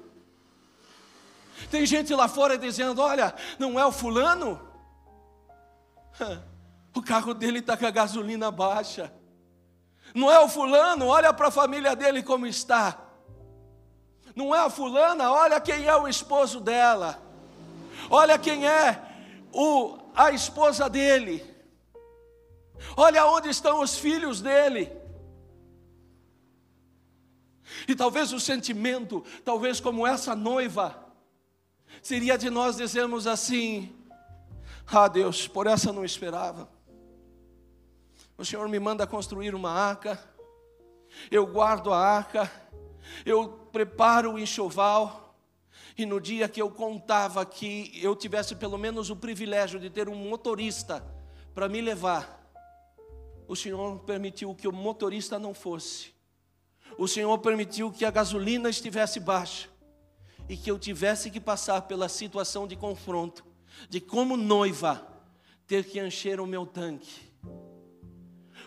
[1.72, 4.69] Tem gente lá fora dizendo: olha, não é o fulano?
[6.92, 9.12] O carro dele está com a gasolina baixa.
[10.12, 12.98] Não é o fulano, olha para a família dele como está.
[14.34, 17.20] Não é a fulana, olha quem é o esposo dela.
[18.10, 19.00] Olha quem é
[19.52, 21.44] o, a esposa dele.
[22.96, 24.90] Olha onde estão os filhos dele.
[27.86, 31.06] E talvez o sentimento, talvez como essa noiva,
[32.02, 33.94] seria de nós dizermos assim:
[34.92, 36.68] ah, Deus, por essa não esperava.
[38.36, 40.18] O Senhor me manda construir uma arca,
[41.30, 42.50] eu guardo a arca,
[43.24, 45.36] eu preparo o enxoval,
[45.96, 50.08] e no dia que eu contava que eu tivesse pelo menos o privilégio de ter
[50.08, 51.04] um motorista
[51.54, 52.40] para me levar,
[53.46, 56.14] o Senhor permitiu que o motorista não fosse,
[56.96, 59.68] o Senhor permitiu que a gasolina estivesse baixa,
[60.48, 63.49] e que eu tivesse que passar pela situação de confronto,
[63.88, 65.06] de como noiva
[65.66, 67.30] ter que encher o meu tanque.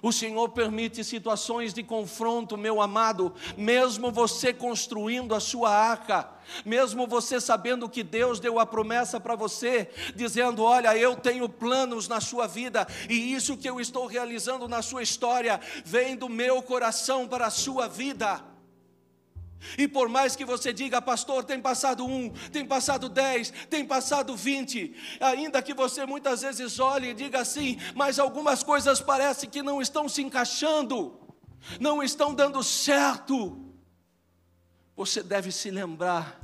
[0.03, 6.29] O Senhor permite situações de confronto, meu amado, mesmo você construindo a sua arca,
[6.65, 12.09] mesmo você sabendo que Deus deu a promessa para você, dizendo: Olha, eu tenho planos
[12.09, 16.61] na sua vida, e isso que eu estou realizando na sua história vem do meu
[16.61, 18.52] coração para a sua vida.
[19.77, 24.35] E por mais que você diga, pastor, tem passado um, tem passado dez, tem passado
[24.35, 29.61] vinte, ainda que você muitas vezes olhe e diga assim, mas algumas coisas parecem que
[29.61, 31.19] não estão se encaixando,
[31.79, 33.73] não estão dando certo.
[34.95, 36.39] Você deve se lembrar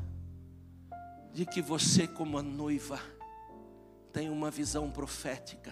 [1.34, 3.00] de que você, como a noiva,
[4.12, 5.72] tem uma visão profética.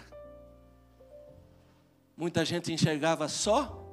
[2.16, 3.84] Muita gente enxergava só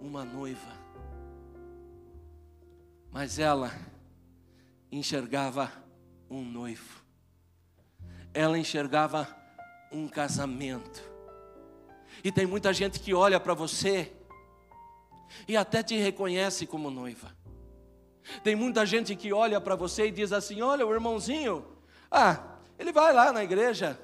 [0.00, 0.81] uma noiva
[3.12, 3.70] mas ela
[4.90, 5.70] enxergava
[6.30, 7.02] um noivo,
[8.32, 9.28] ela enxergava
[9.92, 11.02] um casamento.
[12.24, 14.10] E tem muita gente que olha para você
[15.46, 17.36] e até te reconhece como noiva.
[18.42, 21.66] Tem muita gente que olha para você e diz assim: Olha, o irmãozinho,
[22.10, 24.00] ah, ele vai lá na igreja.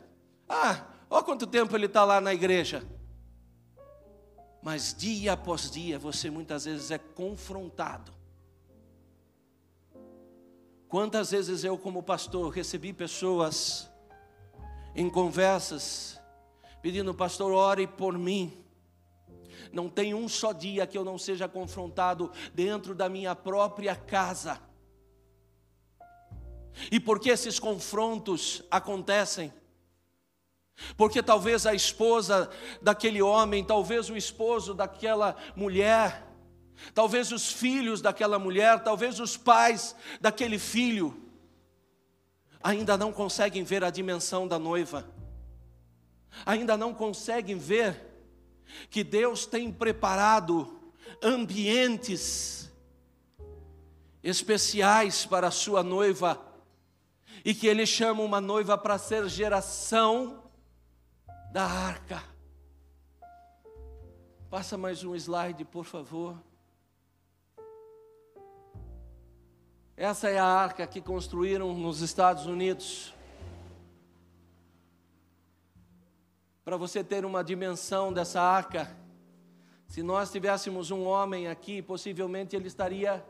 [0.49, 2.85] Ah, olha quanto tempo ele está lá na igreja.
[4.61, 8.18] Mas dia após dia você muitas vezes é confrontado
[10.89, 13.91] Quantas vezes eu, como pastor, recebi pessoas
[14.95, 16.19] em conversas
[16.81, 18.65] pedindo, pastor, ore por mim.
[19.71, 24.59] Não tem um só dia que eu não seja confrontado dentro da minha própria casa.
[26.91, 29.53] E por que esses confrontos acontecem?
[30.97, 32.49] Porque talvez a esposa
[32.81, 36.28] daquele homem, talvez o esposo daquela mulher,
[36.95, 41.23] talvez os filhos daquela mulher, talvez os pais daquele filho,
[42.63, 45.09] ainda não conseguem ver a dimensão da noiva,
[46.45, 48.07] ainda não conseguem ver
[48.91, 52.71] que Deus tem preparado ambientes
[54.23, 56.45] especiais para a sua noiva,
[57.45, 60.43] e que Ele chama uma noiva para ser geração
[61.53, 62.23] da arca.
[64.51, 66.37] Passa mais um slide, por favor.
[70.01, 73.13] Essa é a arca que construíram nos Estados Unidos.
[76.65, 78.97] Para você ter uma dimensão dessa arca,
[79.89, 83.27] se nós tivéssemos um homem aqui, possivelmente ele estaria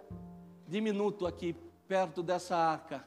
[0.67, 1.57] diminuto aqui,
[1.87, 3.03] perto dessa arca.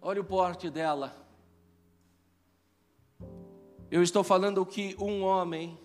[0.00, 1.14] Olha o porte dela.
[3.90, 5.78] Eu estou falando que um homem,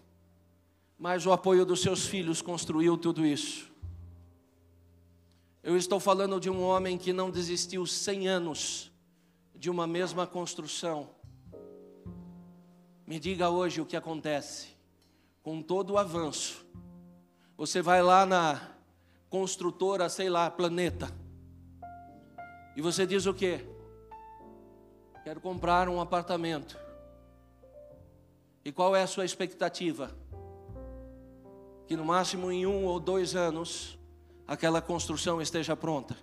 [0.97, 3.70] mais o apoio dos seus filhos, construiu tudo isso.
[5.63, 8.91] Eu estou falando de um homem que não desistiu 100 anos
[9.53, 11.09] de uma mesma construção.
[13.05, 14.69] Me diga hoje o que acontece
[15.43, 16.65] com todo o avanço.
[17.57, 18.59] Você vai lá na
[19.29, 21.13] construtora, sei lá, Planeta,
[22.75, 23.63] e você diz o quê?
[25.23, 26.75] Quero comprar um apartamento.
[28.65, 30.09] E qual é a sua expectativa?
[31.85, 34.00] Que no máximo em um ou dois anos
[34.51, 36.17] aquela construção esteja pronta.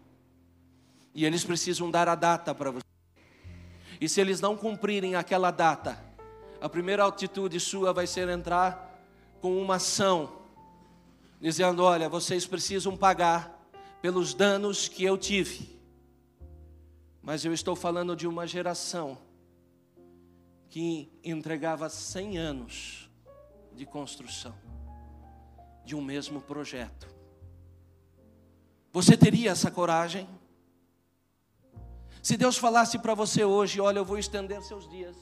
[1.14, 2.84] E eles precisam dar a data para você.
[3.98, 5.98] E se eles não cumprirem aquela data,
[6.60, 9.02] a primeira atitude sua vai ser entrar
[9.40, 10.42] com uma ação,
[11.40, 13.66] dizendo: Olha, vocês precisam pagar
[14.02, 15.80] pelos danos que eu tive.
[17.22, 19.16] Mas eu estou falando de uma geração
[20.68, 23.10] que entregava 100 anos
[23.72, 24.54] de construção
[25.82, 27.17] de um mesmo projeto.
[28.92, 30.28] Você teria essa coragem?
[32.22, 35.16] Se Deus falasse para você hoje: Olha, eu vou estender seus dias,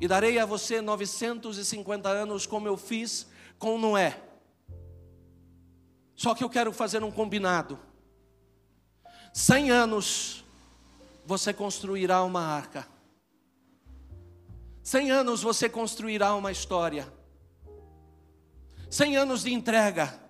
[0.00, 3.26] e darei a você 950 anos, como eu fiz
[3.58, 4.20] com Noé.
[6.14, 7.78] Só que eu quero fazer um combinado:
[9.32, 10.44] 100 anos
[11.26, 12.86] você construirá uma arca,
[14.82, 17.10] 100 anos você construirá uma história,
[18.90, 20.23] 100 anos de entrega.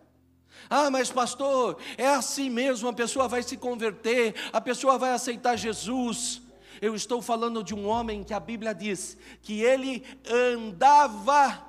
[0.69, 5.57] Ah, mas pastor, é assim mesmo, a pessoa vai se converter, a pessoa vai aceitar
[5.57, 6.43] Jesus.
[6.81, 11.65] Eu estou falando de um homem que a Bíblia diz que ele andava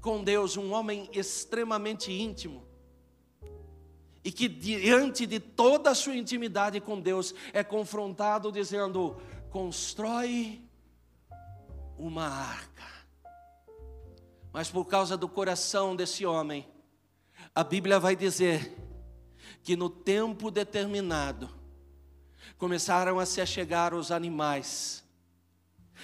[0.00, 2.64] com Deus, um homem extremamente íntimo.
[4.24, 9.16] E que diante de toda a sua intimidade com Deus é confrontado dizendo:
[9.50, 10.60] constrói
[11.98, 12.82] uma arca.
[14.52, 16.66] Mas por causa do coração desse homem,
[17.54, 18.76] a Bíblia vai dizer
[19.62, 21.48] que no tempo determinado
[22.56, 25.04] começaram a se achegar os animais.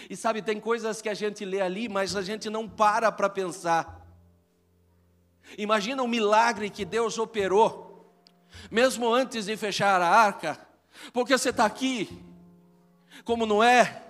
[0.09, 3.29] E sabe, tem coisas que a gente lê ali, mas a gente não para para
[3.29, 4.07] pensar.
[5.57, 8.13] Imagina o milagre que Deus operou,
[8.71, 10.59] mesmo antes de fechar a arca,
[11.13, 12.23] porque você está aqui,
[13.25, 14.05] como não é,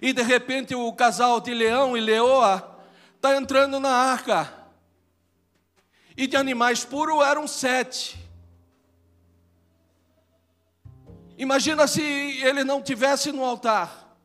[0.00, 2.80] e de repente o casal de leão e leoa
[3.16, 4.63] está entrando na arca,
[6.16, 8.18] e de animais puros eram sete.
[11.36, 14.16] Imagina se ele não tivesse no altar.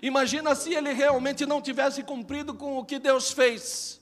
[0.00, 4.00] Imagina se ele realmente não tivesse cumprido com o que Deus fez.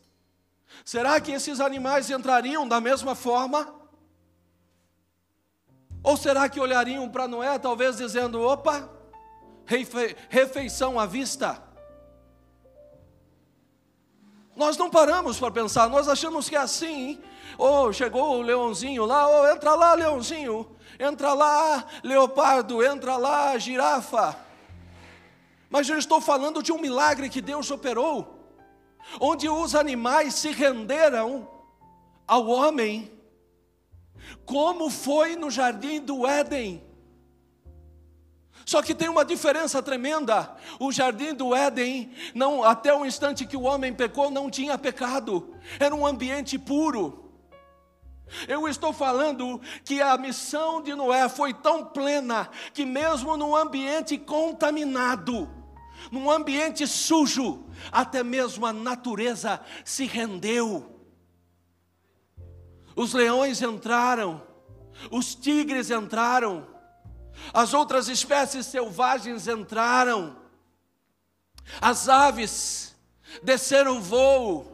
[0.84, 3.74] Será que esses animais entrariam da mesma forma?
[6.02, 8.90] Ou será que olhariam para Noé, talvez dizendo: opa,
[10.28, 11.62] refeição à vista?
[14.56, 17.20] Nós não paramos para pensar, nós achamos que é assim.
[17.58, 20.66] Ou oh, chegou o leãozinho lá, ou oh, entra lá, leãozinho,
[20.98, 24.36] entra lá, leopardo, entra lá, girafa.
[25.68, 28.48] Mas eu estou falando de um milagre que Deus operou,
[29.20, 31.48] onde os animais se renderam
[32.26, 33.10] ao homem,
[34.44, 36.82] como foi no jardim do Éden.
[38.64, 40.56] Só que tem uma diferença tremenda.
[40.78, 45.54] O jardim do Éden, não, até o instante que o homem pecou, não tinha pecado.
[45.78, 47.24] Era um ambiente puro.
[48.48, 54.16] Eu estou falando que a missão de Noé foi tão plena que mesmo num ambiente
[54.16, 55.48] contaminado,
[56.10, 60.90] num ambiente sujo, até mesmo a natureza se rendeu.
[62.96, 64.42] Os leões entraram,
[65.10, 66.66] os tigres entraram,
[67.52, 70.36] as outras espécies selvagens entraram,
[71.80, 72.94] as aves
[73.42, 74.70] desceram voo,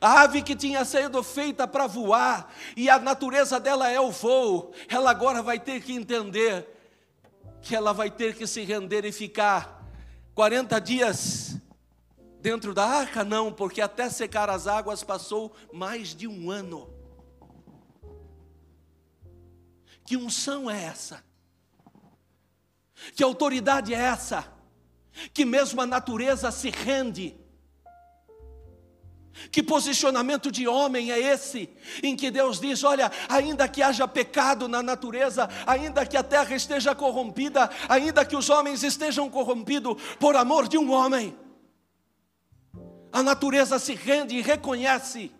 [0.00, 4.72] a ave que tinha sido feita para voar, e a natureza dela é o voo,
[4.88, 6.68] ela agora vai ter que entender
[7.62, 9.82] que ela vai ter que se render e ficar
[10.34, 11.56] 40 dias
[12.40, 13.24] dentro da arca?
[13.24, 16.93] Não, porque até secar as águas passou mais de um ano.
[20.04, 21.24] Que unção é essa?
[23.14, 24.46] Que autoridade é essa?
[25.32, 27.38] Que mesmo a natureza se rende.
[29.50, 31.68] Que posicionamento de homem é esse,
[32.02, 36.54] em que Deus diz: olha, ainda que haja pecado na natureza, ainda que a terra
[36.54, 41.36] esteja corrompida, ainda que os homens estejam corrompidos por amor de um homem,
[43.12, 45.32] a natureza se rende e reconhece,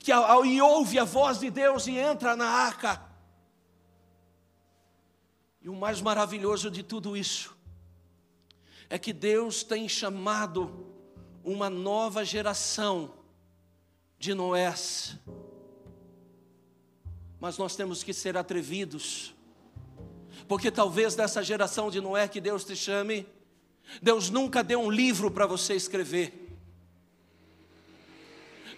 [0.00, 3.00] que, e ouve a voz de Deus e entra na arca.
[5.66, 7.52] E o mais maravilhoso de tudo isso
[8.88, 10.86] é que Deus tem chamado
[11.42, 13.12] uma nova geração
[14.16, 15.16] de Noés.
[17.40, 19.34] Mas nós temos que ser atrevidos,
[20.46, 23.26] porque talvez dessa geração de Noé que Deus te chame,
[24.00, 26.56] Deus nunca deu um livro para você escrever,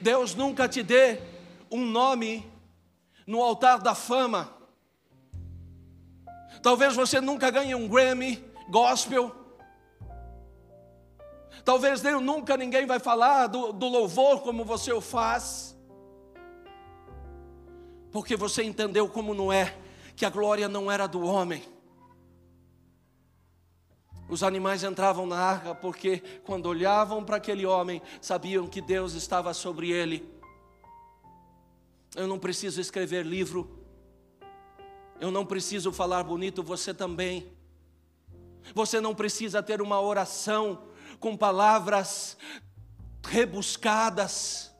[0.01, 1.21] Deus nunca te dê
[1.71, 2.51] um nome
[3.27, 4.58] no altar da fama,
[6.63, 9.35] Talvez você nunca ganhe um Grammy gospel.
[11.65, 15.77] Talvez nunca ninguém vai falar do, do louvor como você o faz.
[18.11, 19.77] Porque você entendeu como não é,
[20.17, 21.63] que a glória não era do homem.
[24.29, 29.55] Os animais entravam na arca porque, quando olhavam para aquele homem, sabiam que Deus estava
[29.55, 30.29] sobre ele.
[32.15, 33.78] Eu não preciso escrever livro
[35.21, 37.53] eu não preciso falar bonito, você também.
[38.75, 40.83] Você não precisa ter uma oração
[41.19, 42.37] com palavras
[43.27, 44.73] rebuscadas.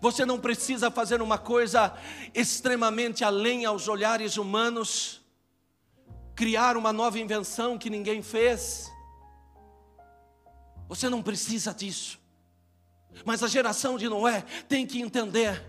[0.00, 1.96] Você não precisa fazer uma coisa
[2.34, 5.22] extremamente além aos olhares humanos,
[6.34, 8.90] criar uma nova invenção que ninguém fez.
[10.88, 12.18] Você não precisa disso.
[13.24, 15.64] Mas a geração de Noé tem que entender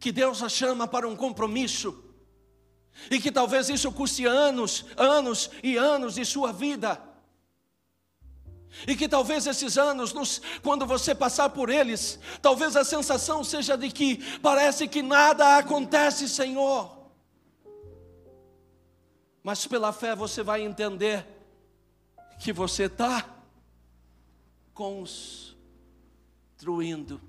[0.00, 2.11] que Deus a chama para um compromisso
[3.10, 7.00] e que talvez isso custe anos, anos e anos de sua vida.
[8.86, 13.76] E que talvez esses anos, nos, quando você passar por eles, talvez a sensação seja
[13.76, 16.90] de que parece que nada acontece, Senhor.
[19.42, 21.26] Mas pela fé você vai entender
[22.38, 23.28] que você está
[24.72, 27.20] construindo.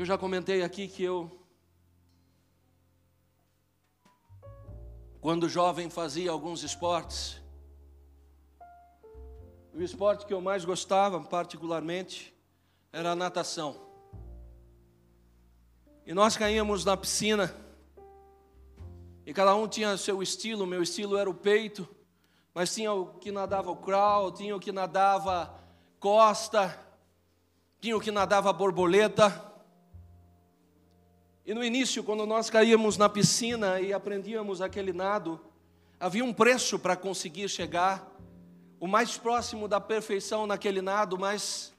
[0.00, 1.30] Eu já comentei aqui que eu,
[5.20, 7.38] quando jovem, fazia alguns esportes.
[9.74, 12.34] O esporte que eu mais gostava, particularmente,
[12.90, 13.76] era a natação.
[16.06, 17.54] E nós caímos na piscina.
[19.26, 21.86] E cada um tinha seu estilo, meu estilo era o peito,
[22.54, 25.54] mas tinha o que nadava o crawl, tinha o que nadava
[25.98, 26.74] costa,
[27.78, 29.49] tinha o que nadava borboleta.
[31.50, 35.40] E no início, quando nós caíamos na piscina e aprendíamos aquele nado,
[35.98, 38.08] havia um preço para conseguir chegar
[38.78, 41.74] o mais próximo da perfeição naquele nado, mas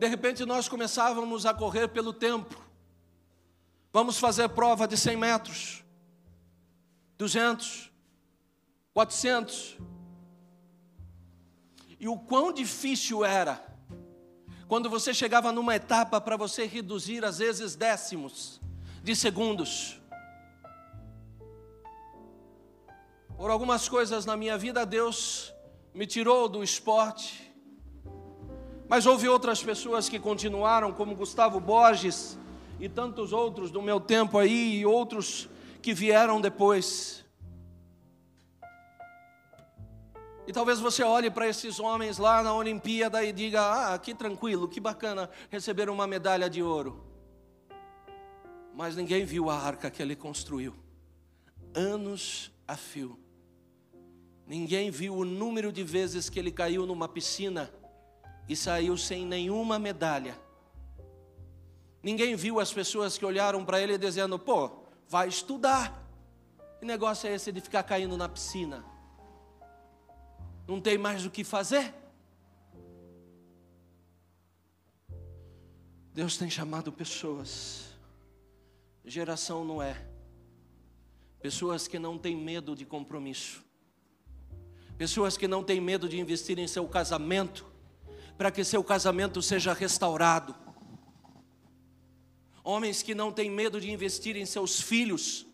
[0.00, 2.60] de repente nós começávamos a correr pelo tempo.
[3.92, 5.84] Vamos fazer prova de 100 metros,
[7.16, 7.92] 200,
[8.92, 9.78] 400.
[12.00, 13.64] E o quão difícil era
[14.66, 18.60] quando você chegava numa etapa para você reduzir às vezes décimos
[19.02, 20.00] de segundos.
[23.36, 25.54] Por algumas coisas na minha vida, Deus
[25.94, 27.54] me tirou do esporte,
[28.88, 32.38] mas houve outras pessoas que continuaram, como Gustavo Borges
[32.80, 35.48] e tantos outros do meu tempo aí, e outros
[35.82, 37.24] que vieram depois.
[40.46, 44.66] E talvez você olhe para esses homens lá na Olimpíada e diga: Ah, que tranquilo,
[44.66, 47.07] que bacana receber uma medalha de ouro.
[48.78, 50.72] Mas ninguém viu a arca que ele construiu,
[51.74, 53.18] anos a fio.
[54.46, 57.74] Ninguém viu o número de vezes que ele caiu numa piscina
[58.48, 60.38] e saiu sem nenhuma medalha.
[62.00, 64.70] Ninguém viu as pessoas que olharam para ele dizendo: pô,
[65.08, 66.08] vai estudar.
[66.78, 68.84] Que negócio é esse de ficar caindo na piscina?
[70.68, 71.92] Não tem mais o que fazer?
[76.14, 77.87] Deus tem chamado pessoas,
[79.08, 80.06] geração não é,
[81.40, 83.66] pessoas que não têm medo de compromisso,
[84.98, 87.64] Pessoas que não têm medo de investir em seu casamento,
[88.36, 90.56] para que seu casamento seja restaurado.
[92.64, 95.46] Homens que não têm medo de investir em seus filhos,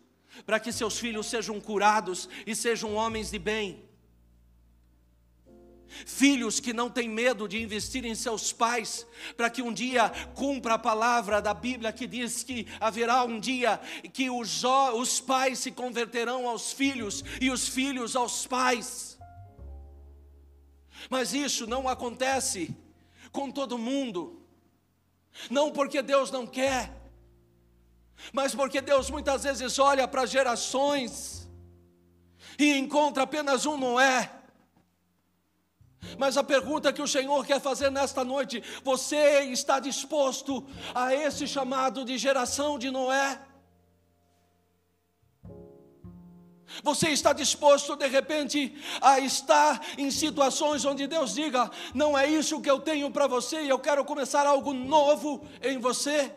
[0.47, 3.87] para que seus filhos sejam curados e sejam homens de bem.
[6.05, 9.05] Filhos que não têm medo de investir em seus pais,
[9.37, 13.79] para que um dia cumpra a palavra da Bíblia que diz que haverá um dia
[14.11, 19.17] que os, os pais se converterão aos filhos e os filhos aos pais.
[21.09, 22.75] Mas isso não acontece
[23.31, 24.41] com todo mundo.
[25.49, 26.91] Não porque Deus não quer,
[28.31, 31.47] mas porque Deus muitas vezes olha para gerações
[32.57, 34.31] e encontra apenas um Noé.
[36.17, 41.47] Mas a pergunta que o Senhor quer fazer nesta noite: você está disposto a esse
[41.47, 43.39] chamado de geração de Noé?
[46.83, 52.61] Você está disposto de repente a estar em situações onde Deus diga: não é isso
[52.61, 56.33] que eu tenho para você e eu quero começar algo novo em você?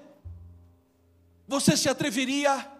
[1.46, 2.70] Você se atreveria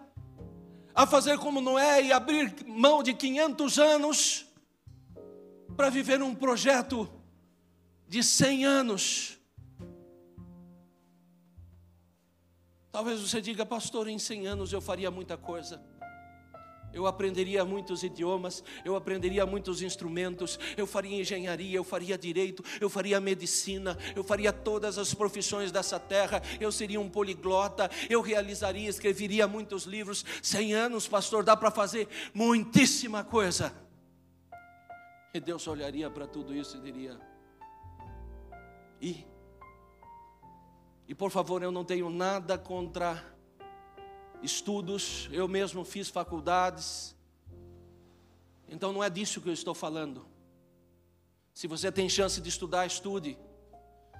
[0.93, 4.45] a fazer como Noé e abrir mão de 500 anos
[5.79, 7.09] para viver um projeto
[8.05, 9.39] de 100 anos?
[12.91, 15.81] Talvez você diga, pastor, em 100 anos eu faria muita coisa.
[16.93, 22.89] Eu aprenderia muitos idiomas, eu aprenderia muitos instrumentos, eu faria engenharia, eu faria direito, eu
[22.89, 28.89] faria medicina, eu faria todas as profissões dessa terra, eu seria um poliglota, eu realizaria,
[28.89, 30.25] escreveria muitos livros.
[30.43, 33.73] Cem anos, pastor, dá para fazer muitíssima coisa.
[35.33, 37.19] E Deus olharia para tudo isso e diria:
[39.01, 39.25] e,
[41.07, 43.23] e por favor, eu não tenho nada contra
[44.41, 47.15] estudos, eu mesmo fiz faculdades.
[48.67, 50.25] Então não é disso que eu estou falando.
[51.53, 53.37] Se você tem chance de estudar, estude.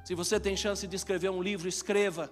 [0.03, 2.31] Se você tem chance de escrever um livro, escreva.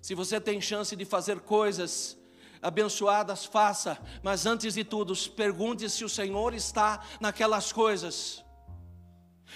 [0.00, 2.18] Se você tem chance de fazer coisas
[2.62, 3.98] abençoadas, faça.
[4.22, 8.44] Mas antes de tudo, pergunte se o Senhor está naquelas coisas.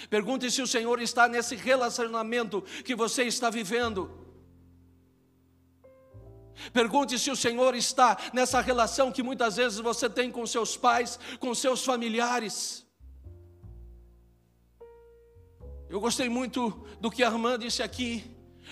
[0.09, 4.19] Pergunte se o Senhor está nesse relacionamento que você está vivendo.
[6.71, 11.19] Pergunte se o Senhor está nessa relação que muitas vezes você tem com seus pais,
[11.39, 12.85] com seus familiares.
[15.89, 18.23] Eu gostei muito do que a irmã disse aqui.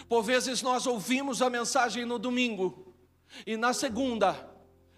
[0.07, 2.90] Por vezes nós ouvimos a mensagem no domingo
[3.45, 4.49] e na segunda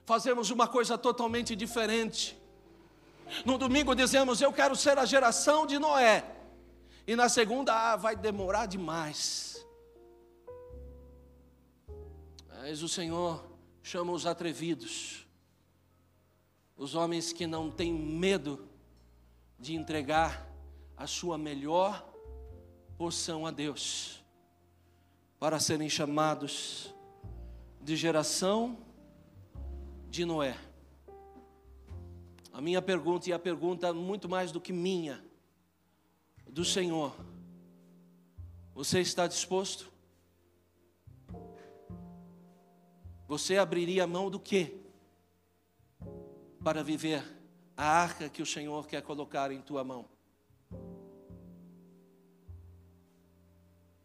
[0.05, 2.38] fazemos uma coisa totalmente diferente.
[3.45, 6.29] No domingo dizemos, eu quero ser a geração de Noé.
[7.07, 9.65] E na segunda, ah, vai demorar demais.
[12.47, 13.43] Mas o Senhor
[13.81, 15.27] chama os atrevidos,
[16.77, 18.69] os homens que não têm medo
[19.59, 20.49] de entregar
[20.95, 22.05] a sua melhor
[22.97, 24.21] porção a Deus.
[25.39, 26.92] para serem chamados
[27.84, 28.77] de geração
[30.09, 30.57] de Noé.
[32.53, 35.23] A minha pergunta, e a pergunta muito mais do que minha,
[36.47, 37.13] do Senhor:
[38.73, 39.91] Você está disposto?
[43.27, 44.79] Você abriria mão do quê?
[46.63, 47.23] Para viver
[47.75, 50.07] a arca que o Senhor quer colocar em tua mão.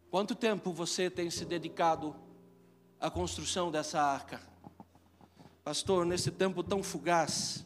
[0.09, 2.15] Quanto tempo você tem se dedicado
[2.99, 4.41] à construção dessa arca?
[5.63, 7.65] Pastor, nesse tempo tão fugaz,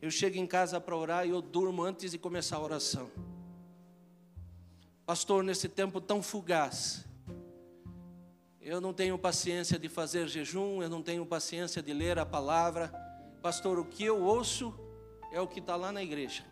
[0.00, 3.10] eu chego em casa para orar e eu durmo antes de começar a oração.
[5.04, 7.04] Pastor, nesse tempo tão fugaz,
[8.60, 12.92] eu não tenho paciência de fazer jejum, eu não tenho paciência de ler a palavra.
[13.40, 14.78] Pastor, o que eu ouço
[15.32, 16.44] é o que está lá na igreja.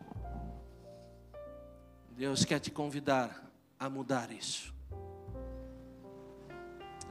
[2.12, 3.46] Deus quer te convidar
[3.78, 4.74] a mudar isso.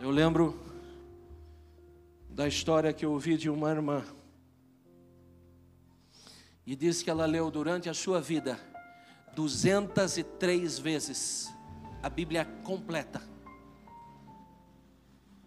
[0.01, 0.59] Eu lembro
[2.35, 4.03] da história que eu ouvi de uma irmã.
[6.65, 8.59] E diz que ela leu durante a sua vida
[9.33, 11.49] 203 vezes
[12.03, 13.21] a Bíblia completa.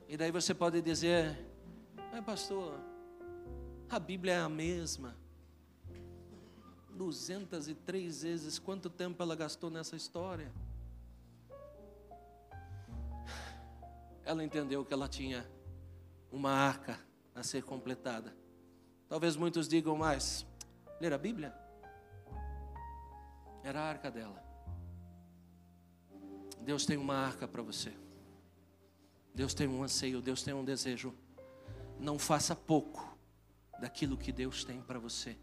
[0.09, 1.39] E daí você pode dizer,
[2.11, 2.81] mas pastor,
[3.91, 5.15] a Bíblia é a mesma.
[6.97, 10.51] 203 vezes, quanto tempo ela gastou nessa história?
[14.25, 15.47] Ela entendeu que ela tinha
[16.31, 16.99] uma arca
[17.35, 18.37] a ser completada.
[19.09, 20.47] Talvez muitos digam mais,
[21.01, 21.55] ler a Bíblia?
[23.63, 24.43] Era a arca dela.
[26.61, 27.93] Deus tem uma arca para você.
[29.35, 31.15] Deus tem um anseio, Deus tem um desejo.
[31.99, 33.17] Não faça pouco
[33.81, 35.37] daquilo que Deus tem para você.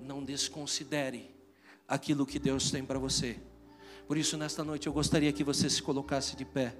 [0.00, 1.34] Não desconsidere
[1.86, 3.40] aquilo que Deus tem para você.
[4.06, 6.76] Por isso, nesta noite, eu gostaria que você se colocasse de pé.